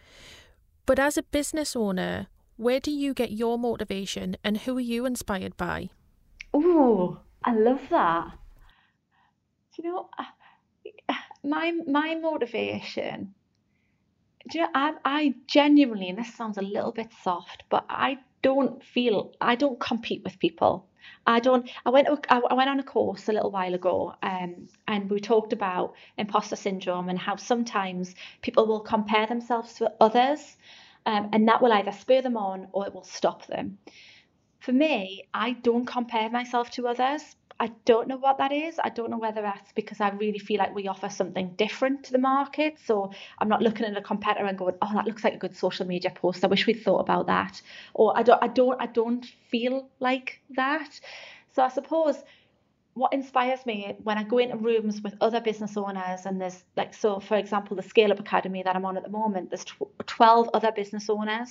[0.87, 5.07] But as a business owner, where do you get your motivation and who are you
[5.07, 5.91] inspired by?
[6.53, 8.33] Oh, I love that.
[9.79, 10.09] You know,
[11.45, 13.35] my my motivation.
[14.49, 18.19] Do you know, I, I genuinely, and this sounds a little bit soft, but I
[18.43, 20.87] don't feel I don't compete with people.
[21.27, 21.69] I don't.
[21.85, 22.09] I went.
[22.29, 26.57] I went on a course a little while ago, um, and we talked about imposter
[26.57, 30.57] syndrome and how sometimes people will compare themselves to others,
[31.07, 33.79] um, and that will either spur them on or it will stop them.
[34.59, 37.23] For me, I don't compare myself to others.
[37.59, 38.79] I don't know what that is.
[38.83, 42.13] I don't know whether that's because I really feel like we offer something different to
[42.13, 42.77] the market.
[42.85, 45.57] So I'm not looking at a competitor and going, "Oh, that looks like a good
[45.57, 46.45] social media post.
[46.45, 47.63] I wish we'd thought about that."
[47.95, 51.01] Or I don't, I don't, I don't feel like that.
[51.53, 52.23] So I suppose
[52.97, 56.95] what inspires me when I go into rooms with other business owners, and there's like,
[56.95, 59.67] so for example, the Scale Up Academy that I'm on at the moment, there's
[60.07, 61.51] 12 other business owners.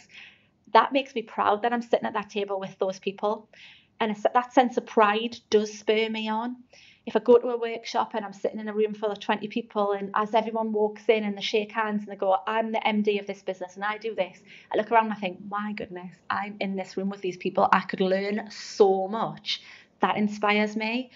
[0.73, 3.47] That makes me proud that I'm sitting at that table with those people.
[3.99, 6.55] And that sense of pride does spur me on.
[7.05, 9.47] If I go to a workshop and I'm sitting in a room full of 20
[9.47, 12.79] people, and as everyone walks in and they shake hands and they go, I'm the
[12.79, 14.41] MD of this business and I do this,
[14.73, 17.69] I look around and I think, my goodness, I'm in this room with these people.
[17.71, 19.61] I could learn so much
[20.01, 21.11] that inspires me.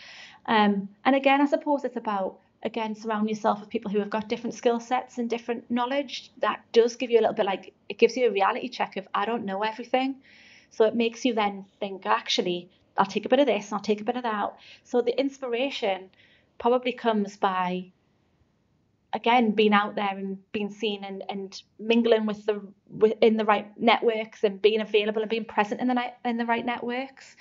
[0.46, 4.28] Um, and again, I suppose it's about again surround yourself with people who have got
[4.28, 6.32] different skill sets and different knowledge.
[6.40, 9.08] That does give you a little bit like it gives you a reality check of
[9.14, 10.16] I don't know everything.
[10.72, 14.02] So it makes you then think actually I'll take a bit of this I'll take
[14.02, 14.58] a bit of that.
[14.84, 16.10] So the inspiration
[16.58, 17.92] probably comes by
[19.14, 22.62] again being out there and being seen and, and mingling with the
[23.22, 26.66] in the right networks and being available and being present in the in the right
[26.66, 27.36] networks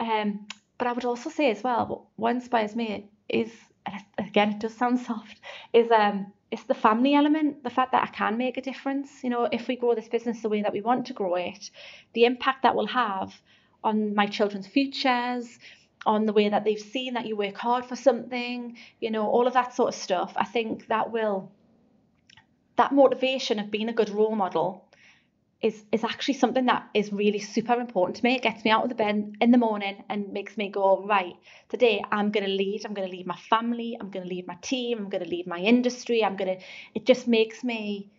[0.00, 0.46] um,
[0.78, 3.50] but I would also say as well, what inspires me is,
[4.18, 5.40] again, it does sound soft,
[5.72, 9.22] is um, it's the family element, the fact that I can make a difference.
[9.22, 11.70] You know, if we grow this business the way that we want to grow it,
[12.12, 13.34] the impact that will have
[13.82, 15.58] on my children's futures,
[16.06, 19.46] on the way that they've seen that you work hard for something, you know, all
[19.46, 20.32] of that sort of stuff.
[20.36, 21.50] I think that will,
[22.76, 24.83] that motivation of being a good role model
[25.64, 28.36] is is actually something that is really super important to me.
[28.36, 31.34] It gets me out of the bed in the morning and makes me go, right,
[31.70, 35.08] today I'm gonna lead, I'm gonna lead my family, I'm gonna lead my team, I'm
[35.08, 36.58] gonna lead my industry, I'm gonna
[36.94, 38.10] it just makes me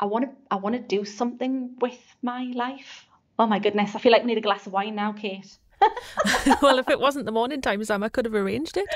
[0.00, 3.06] I wanna I wanna do something with my life.
[3.38, 5.56] Oh my goodness, I feel like we need a glass of wine now, Kate.
[6.62, 8.88] well, if it wasn't the morning time, Sam, I could have arranged it.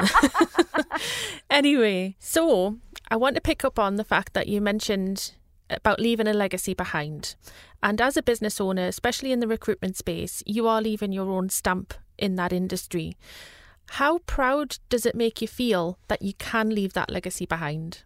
[1.50, 2.78] anyway, so
[3.08, 5.32] I want to pick up on the fact that you mentioned
[5.70, 7.34] about leaving a legacy behind.
[7.82, 11.48] And as a business owner, especially in the recruitment space, you are leaving your own
[11.48, 13.16] stamp in that industry.
[13.90, 18.02] How proud does it make you feel that you can leave that legacy behind?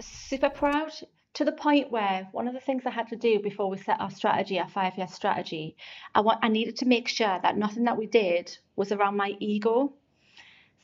[0.00, 0.92] Super proud
[1.34, 4.00] to the point where one of the things I had to do before we set
[4.00, 5.76] our strategy, our five year strategy,
[6.14, 9.36] I, want, I needed to make sure that nothing that we did was around my
[9.38, 9.94] ego.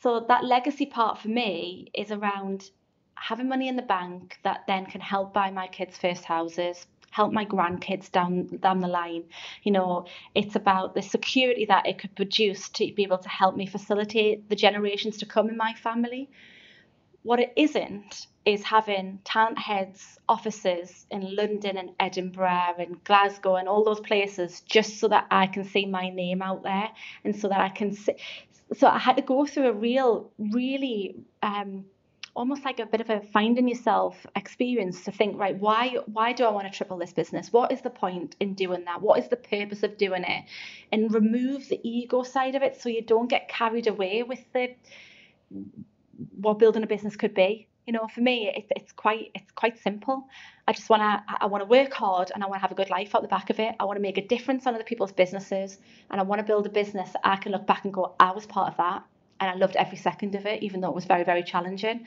[0.00, 2.70] So that legacy part for me is around
[3.20, 7.32] having money in the bank that then can help buy my kids' first houses, help
[7.32, 9.24] my grandkids down down the line.
[9.62, 13.56] You know, it's about the security that it could produce to be able to help
[13.56, 16.30] me facilitate the generations to come in my family.
[17.22, 23.84] What it isn't is having Talentheads offices in London and Edinburgh and Glasgow and all
[23.84, 26.88] those places just so that I can see my name out there
[27.24, 28.14] and so that I can see.
[28.74, 31.84] So I had to go through a real, really um,
[32.38, 36.44] almost like a bit of a finding yourself experience to think right why why do
[36.44, 37.52] i want to triple this business?
[37.52, 39.02] What is the point in doing that?
[39.02, 40.44] What is the purpose of doing it?
[40.92, 44.74] And remove the ego side of it so you don't get carried away with the
[46.40, 47.66] what building a business could be.
[47.86, 50.28] You know for me it, it's quite it's quite simple.
[50.68, 52.80] I just want to i want to work hard and i want to have a
[52.80, 53.74] good life out the back of it.
[53.80, 55.78] I want to make a difference on other people's businesses
[56.10, 57.10] and i want to build a business.
[57.14, 59.02] That i can look back and go i was part of that
[59.40, 62.06] and I loved every second of it, even though it was very, very challenging.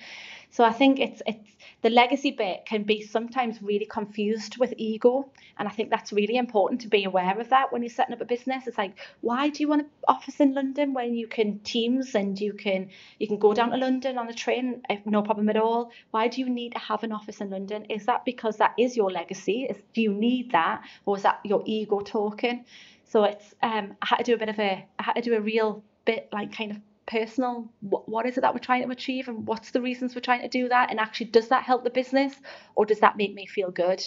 [0.54, 5.30] So I think it's it's the legacy bit can be sometimes really confused with ego,
[5.58, 8.20] and I think that's really important to be aware of that when you're setting up
[8.20, 8.68] a business.
[8.68, 12.40] It's like, why do you want an office in London when you can Teams and
[12.40, 15.56] you can you can go down to London on the train, eh, no problem at
[15.56, 15.92] all?
[16.12, 17.86] Why do you need to have an office in London?
[17.86, 19.68] Is that because that is your legacy?
[19.70, 22.66] Is, do you need that, or is that your ego talking?
[23.06, 25.36] So it's um, I had to do a bit of a I had to do
[25.36, 26.78] a real bit like kind of
[27.12, 30.22] personal what, what is it that we're trying to achieve and what's the reasons we're
[30.22, 30.90] trying to do that?
[30.90, 32.34] And actually does that help the business
[32.76, 34.04] or does that make me feel good?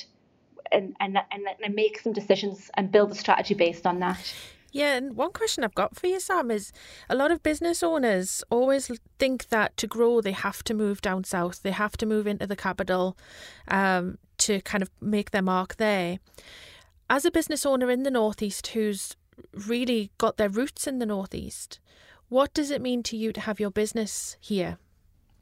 [0.72, 4.34] And and and, and make some decisions and build a strategy based on that.
[4.72, 6.72] Yeah, and one question I've got for you, Sam, is
[7.09, 8.90] a lot of business owners always
[9.20, 12.48] think that to grow they have to move down south, they have to move into
[12.48, 13.16] the capital
[13.68, 16.18] um, to kind of make their mark there.
[17.09, 19.14] As a business owner in the northeast who's
[19.52, 21.78] really got their roots in the northeast,
[22.29, 24.79] what does it mean to you to have your business here?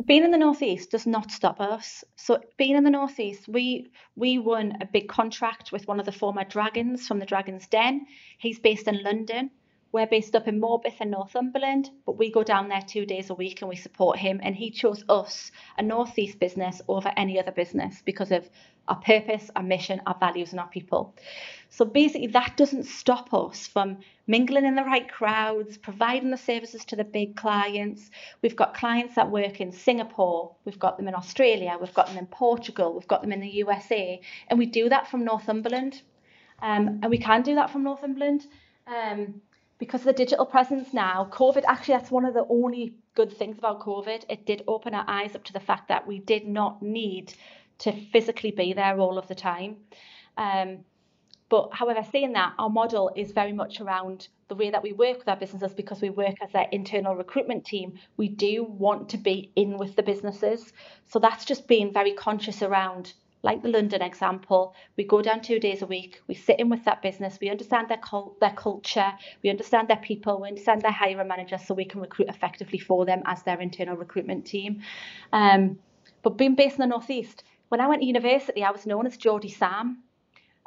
[0.05, 2.03] Being in the northeast does not stop us.
[2.16, 6.12] So being in the northeast, we we won a big contract with one of the
[6.12, 8.07] former dragons from the Dragon's Den.
[8.39, 9.51] He's based in London.
[9.93, 13.35] We're based up in Morpeth in Northumberland, but we go down there two days a
[13.35, 14.41] week and we support him.
[14.43, 18.49] And he chose us, a Northeast business, over any other business because of
[18.89, 21.14] our purpose, our mission, our values, and our people.
[21.68, 26.85] So basically, that doesn't stop us from mingling in the right crowds, providing the services
[26.87, 28.11] to the big clients.
[28.43, 32.18] We've got clients that work in Singapore, we've got them in Australia, we've got them
[32.18, 36.03] in Portugal, we've got them in the USA, and we do that from Northumberland.
[36.61, 38.47] Um, and we can do that from Northumberland.
[38.87, 39.41] Um,
[39.78, 43.59] because of the digital presence now, COVID actually that's one of the only good things
[43.59, 44.24] about COVID.
[44.28, 47.35] It did open our eyes up to the fact that we did not need
[47.83, 49.76] to physically be there all of the time.
[50.37, 50.78] Um,
[51.49, 55.18] but however, saying that, our model is very much around the way that we work
[55.18, 57.99] with our businesses because we work as their internal recruitment team.
[58.16, 60.72] We do want to be in with the businesses.
[61.07, 63.12] So that's just being very conscious around
[63.43, 66.85] like the London example, we go down two days a week, we sit in with
[66.85, 69.12] that business, we understand their cult, their culture,
[69.43, 73.05] we understand their people, we understand their hiring manager, so we can recruit effectively for
[73.05, 74.80] them as their internal recruitment team.
[75.33, 75.78] Um,
[76.22, 77.43] but being based in the northeast,
[77.73, 80.03] when I went to university, I was known as Geordie Sam.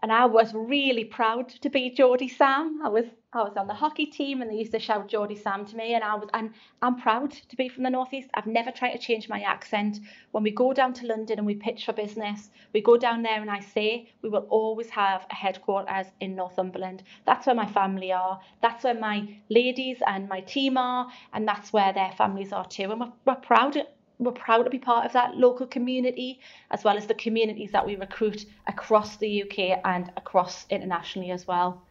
[0.01, 2.81] and I was really proud to be Geordie Sam.
[2.83, 5.65] I was I was on the hockey team and they used to shout Geordie Sam
[5.67, 6.51] to me and I was and
[6.81, 8.29] I'm proud to be from the northeast.
[8.33, 9.99] I've never tried to change my accent.
[10.31, 13.41] When we go down to London and we pitch for business, we go down there
[13.41, 17.03] and I say we will always have a headquarters in Northumberland.
[17.25, 18.39] That's where my family are.
[18.63, 22.91] That's where my ladies and my team are and that's where their families are too.
[22.91, 23.77] And we're, we're proud
[24.19, 26.39] we're proud to be part of that local community
[26.71, 31.47] as well as the communities that we recruit across the UK and across internationally as
[31.47, 31.81] well.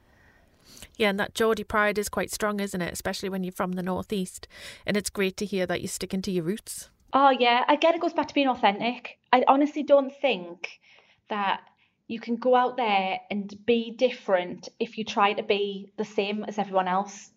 [0.97, 2.93] Yeah, and that Geordie pride is quite strong, isn't it?
[2.93, 4.49] Especially when you're from the northeast,
[4.87, 6.91] and it's great to hear that you're sticking to your roots.
[7.13, 9.19] Oh yeah, again, it goes back to being authentic.
[9.33, 10.81] I honestly don't think
[11.29, 11.61] that
[12.07, 16.45] you can go out there and be different if you try to be the same
[16.45, 17.31] as everyone else.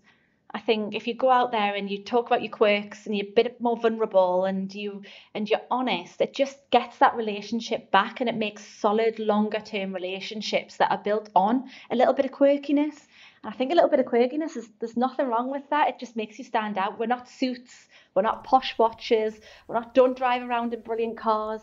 [0.52, 3.28] I think if you go out there and you talk about your quirks and you're
[3.28, 5.02] a bit more vulnerable and you
[5.34, 9.94] and you're honest, it just gets that relationship back and it makes solid longer term
[9.94, 13.08] relationships that are built on a little bit of quirkiness.
[13.44, 15.90] And I think a little bit of quirkiness is there's nothing wrong with that.
[15.90, 16.98] It just makes you stand out.
[16.98, 21.62] We're not suits, we're not posh watches, we're not don't drive around in brilliant cars.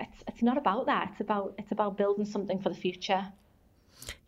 [0.00, 1.10] It's it's not about that.
[1.12, 3.30] It's about it's about building something for the future.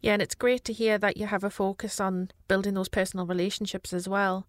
[0.00, 3.26] Yeah, and it's great to hear that you have a focus on building those personal
[3.26, 4.46] relationships as well.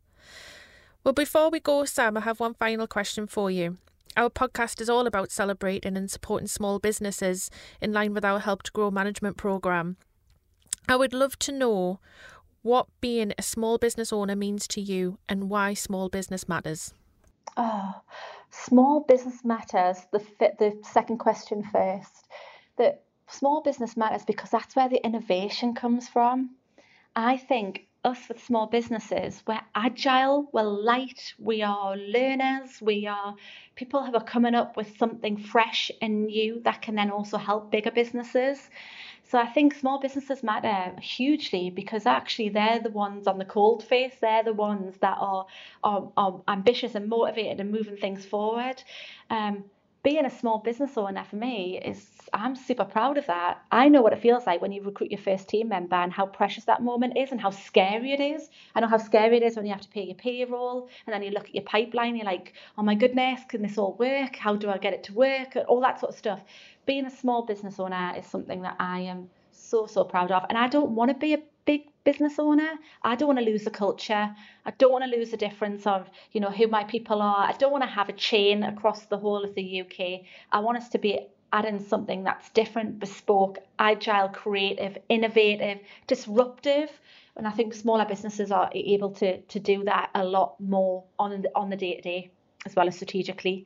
[1.04, 3.78] Well, before we go, Sam, I have one final question for you.
[4.18, 7.50] Our podcast is all about celebrating and supporting small businesses
[7.82, 9.98] in line with our Help to Grow management program.
[10.88, 12.00] I would love to know
[12.62, 16.94] what being a small business owner means to you and why small business matters.
[17.58, 17.94] Oh,
[18.50, 20.00] small business matters.
[20.12, 22.28] The the second question first.
[22.78, 26.52] That small business matters because that's where the innovation comes from.
[27.16, 33.36] I think us with small businesses, we're agile, we're light, we are learners, we are
[33.76, 37.72] people who are coming up with something fresh and new that can then also help
[37.72, 38.70] bigger businesses.
[39.24, 43.84] So I think small businesses matter hugely because actually they're the ones on the cold
[43.84, 44.14] face.
[44.22, 45.48] They're the ones that are
[45.84, 48.84] are, are ambitious and motivated and moving things forward.
[49.32, 49.64] Um,
[50.06, 53.66] being a small business owner for me is I'm super proud of that.
[53.72, 56.28] I know what it feels like when you recruit your first team member and how
[56.28, 58.52] precious that moment is and how scary it is.
[58.76, 61.24] I know how scary it is when you have to pay your payroll and then
[61.24, 64.36] you look at your pipeline, you're like, oh my goodness, can this all work?
[64.36, 65.58] How do I get it to work?
[65.68, 66.42] All that sort of stuff.
[66.86, 70.46] Being a small business owner is something that I am so, so proud of.
[70.50, 72.74] And I don't want to be a big business owner.
[73.04, 74.34] I don't want to lose the culture.
[74.66, 77.48] I don't want to lose the difference of, you know, who my people are.
[77.48, 80.22] I don't want to have a chain across the whole of the UK.
[80.52, 86.90] I want us to be adding something that's different, bespoke, agile, creative, innovative, disruptive.
[87.38, 91.46] And I think smaller businesses are able to to do that a lot more on
[91.56, 92.32] on the day to day
[92.66, 93.66] as well as strategically.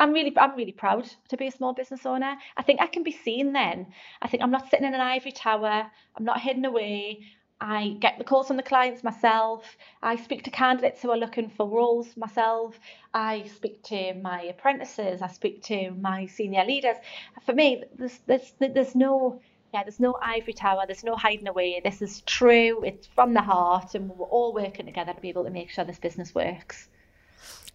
[0.00, 2.34] I'm really I'm really proud to be a small business owner.
[2.56, 3.86] I think I can be seen then.
[4.22, 5.90] I think I'm not sitting in an ivory tower.
[6.16, 7.20] I'm not hidden away.
[7.60, 9.76] I get the calls from the clients myself.
[10.02, 12.80] I speak to candidates who are looking for roles myself.
[13.12, 15.20] I speak to my apprentices.
[15.20, 16.96] I speak to my senior leaders.
[17.44, 19.42] For me, there's there's there's no
[19.74, 20.84] yeah, there's no ivory tower.
[20.86, 21.80] There's no hiding away.
[21.84, 22.82] This is true.
[22.84, 25.84] It's from the heart, and we're all working together to be able to make sure
[25.84, 26.88] this business works.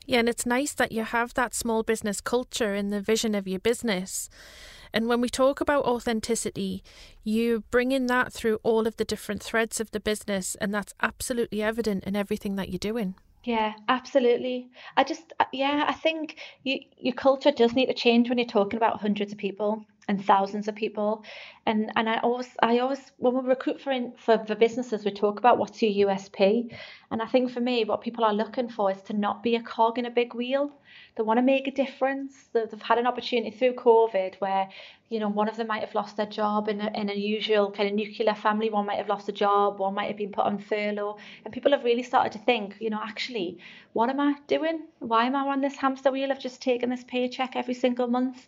[0.06, 3.48] Yeah, and it's nice that you have that small business culture in the vision of
[3.48, 4.30] your business.
[4.94, 6.84] And when we talk about authenticity,
[7.24, 10.94] you bring in that through all of the different threads of the business, and that's
[11.02, 13.16] absolutely evident in everything that you're doing.
[13.44, 14.70] Yeah, absolutely.
[14.98, 18.78] I just, yeah, I think you, your culture does need to change when you're talking
[18.78, 21.24] about hundreds of people and thousands of people.
[21.66, 25.12] And and I always I always when we recruit for in, for, for businesses we
[25.12, 26.74] talk about what's your USP.
[27.12, 29.62] And I think for me what people are looking for is to not be a
[29.62, 30.72] cog in a big wheel.
[31.16, 32.50] They want to make a difference.
[32.52, 34.70] They've had an opportunity through COVID where,
[35.10, 37.72] you know, one of them might have lost their job in a, in a usual
[37.72, 38.70] kind of nuclear family.
[38.70, 39.80] One might have lost a job.
[39.80, 41.18] One might have been put on furlough.
[41.46, 43.60] And people have really started to think, you know, actually,
[43.94, 44.88] what am I doing?
[45.00, 48.46] Why am I on this hamster wheel of just taking this paycheck every single month?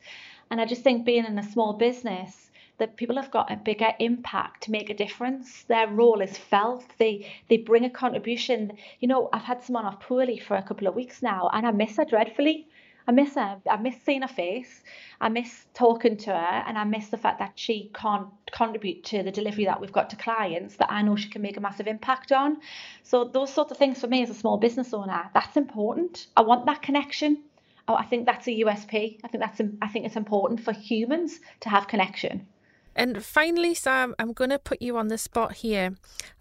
[0.49, 3.91] And I just think being in a small business, that people have got a bigger
[3.99, 5.63] impact to make a difference.
[5.63, 6.85] Their role is felt.
[6.97, 8.73] They they bring a contribution.
[8.99, 11.71] You know, I've had someone off poorly for a couple of weeks now, and I
[11.71, 12.67] miss her dreadfully.
[13.09, 13.61] I miss her.
[13.69, 14.83] I miss seeing her face.
[15.19, 19.23] I miss talking to her, and I miss the fact that she can't contribute to
[19.23, 21.87] the delivery that we've got to clients that I know she can make a massive
[21.87, 22.57] impact on.
[23.03, 26.27] So those sorts of things for me as a small business owner, that's important.
[26.35, 27.43] I want that connection.
[27.87, 29.19] Oh, I think that's a USP.
[29.23, 32.47] I think that's I think it's important for humans to have connection.
[32.95, 35.95] And finally, Sam, I'm going to put you on the spot here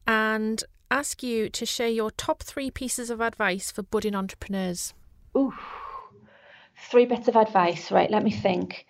[0.07, 4.95] and ask you to share your top three pieces of advice for budding entrepreneurs.
[5.37, 5.53] Ooh,
[6.91, 7.91] three bits of advice.
[7.93, 8.87] Right, let me think.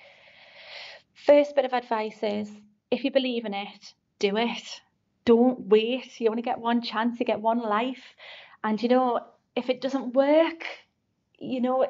[1.14, 2.50] First bit of advice is
[2.90, 4.80] if you believe in it, do it.
[5.24, 6.20] Don't wait.
[6.20, 8.14] You only get one chance, you get one life.
[8.62, 9.20] And you know,
[9.56, 10.64] if it doesn't work,
[11.38, 11.86] you know,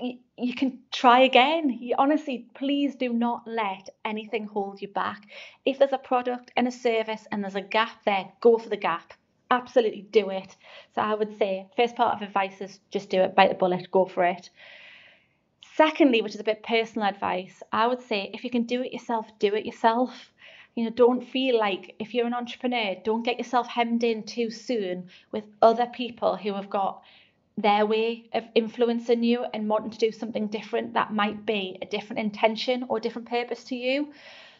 [0.00, 1.70] you, you can try again.
[1.70, 5.26] You, honestly, please do not let anything hold you back.
[5.64, 8.76] If there's a product and a service and there's a gap there, go for the
[8.76, 9.14] gap.
[9.50, 10.56] Absolutely do it.
[10.94, 13.90] So I would say, first part of advice is just do it, bite the bullet,
[13.90, 14.50] go for it.
[15.76, 18.92] Secondly, which is a bit personal advice, I would say if you can do it
[18.92, 20.30] yourself, do it yourself.
[20.76, 24.50] You know, don't feel like if you're an entrepreneur, don't get yourself hemmed in too
[24.50, 27.02] soon with other people who have got
[27.56, 31.86] their way of influencing you and wanting to do something different that might be a
[31.86, 34.12] different intention or different purpose to you.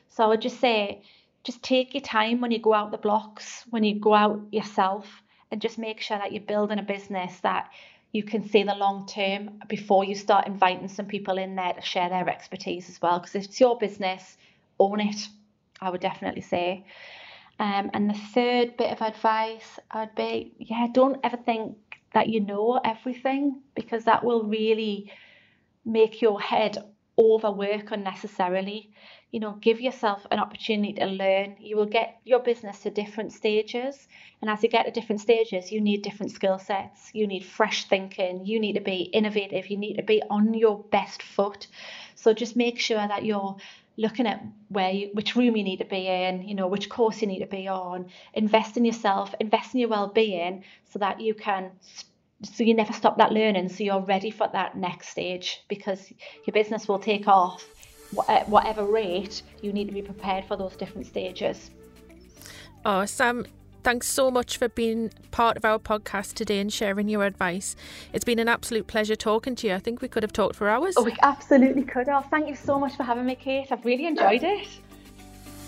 [0.09, 1.03] So I would just say,
[1.43, 5.23] just take your time when you go out the blocks, when you go out yourself,
[5.51, 7.71] and just make sure that you're building a business that
[8.13, 11.83] you can see the long term before you start inviting some people in there to
[11.83, 13.19] share their expertise as well.
[13.19, 14.37] Because if it's your business,
[14.79, 15.29] own it.
[15.81, 16.85] I would definitely say.
[17.59, 21.77] Um, and the third bit of advice I'd be, yeah, don't ever think
[22.15, 25.13] that you know everything because that will really
[25.85, 26.79] make your head
[27.19, 28.91] overwork unnecessarily.
[29.31, 31.57] You know, give yourself an opportunity to learn.
[31.61, 34.07] You will get your business to different stages.
[34.41, 37.11] And as you get to different stages, you need different skill sets.
[37.13, 38.47] You need fresh thinking.
[38.47, 39.69] You need to be innovative.
[39.69, 41.67] You need to be on your best foot.
[42.15, 43.57] So just make sure that you're
[43.97, 47.21] looking at where you, which room you need to be in, you know, which course
[47.21, 51.35] you need to be on, invest in yourself, invest in your well-being so that you
[51.35, 51.71] can
[52.43, 56.13] so you never stop that learning so you're ready for that next stage because
[56.45, 57.67] your business will take off
[58.29, 61.71] at whatever rate you need to be prepared for those different stages.
[62.85, 63.47] Oh, Sam,
[63.85, 67.77] Thanks so much for being part of our podcast today and sharing your advice.
[68.15, 69.75] It's been an absolute pleasure talking to you.
[69.75, 70.95] I think we could have talked for hours.
[70.97, 72.25] Oh, we absolutely could have.
[72.31, 73.71] Thank you so much for having me, Kate.
[73.71, 74.67] I've really enjoyed it.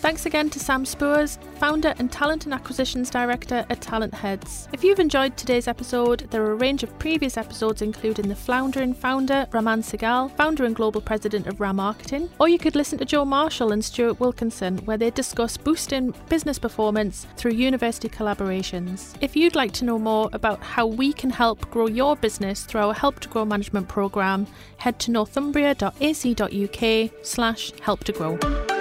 [0.01, 4.69] Thanks again to Sam Spoors, founder and talent and acquisitions director at Talentheads.
[4.73, 8.95] If you've enjoyed today's episode, there are a range of previous episodes, including the Floundering
[8.95, 13.25] founder, Raman Sehgal, founder and global president of Ramarketing, or you could listen to Joe
[13.25, 19.15] Marshall and Stuart Wilkinson, where they discuss boosting business performance through university collaborations.
[19.21, 22.83] If you'd like to know more about how we can help grow your business through
[22.83, 28.76] our Help to Grow management program, head to northumbria.ac.uk slash help to grow.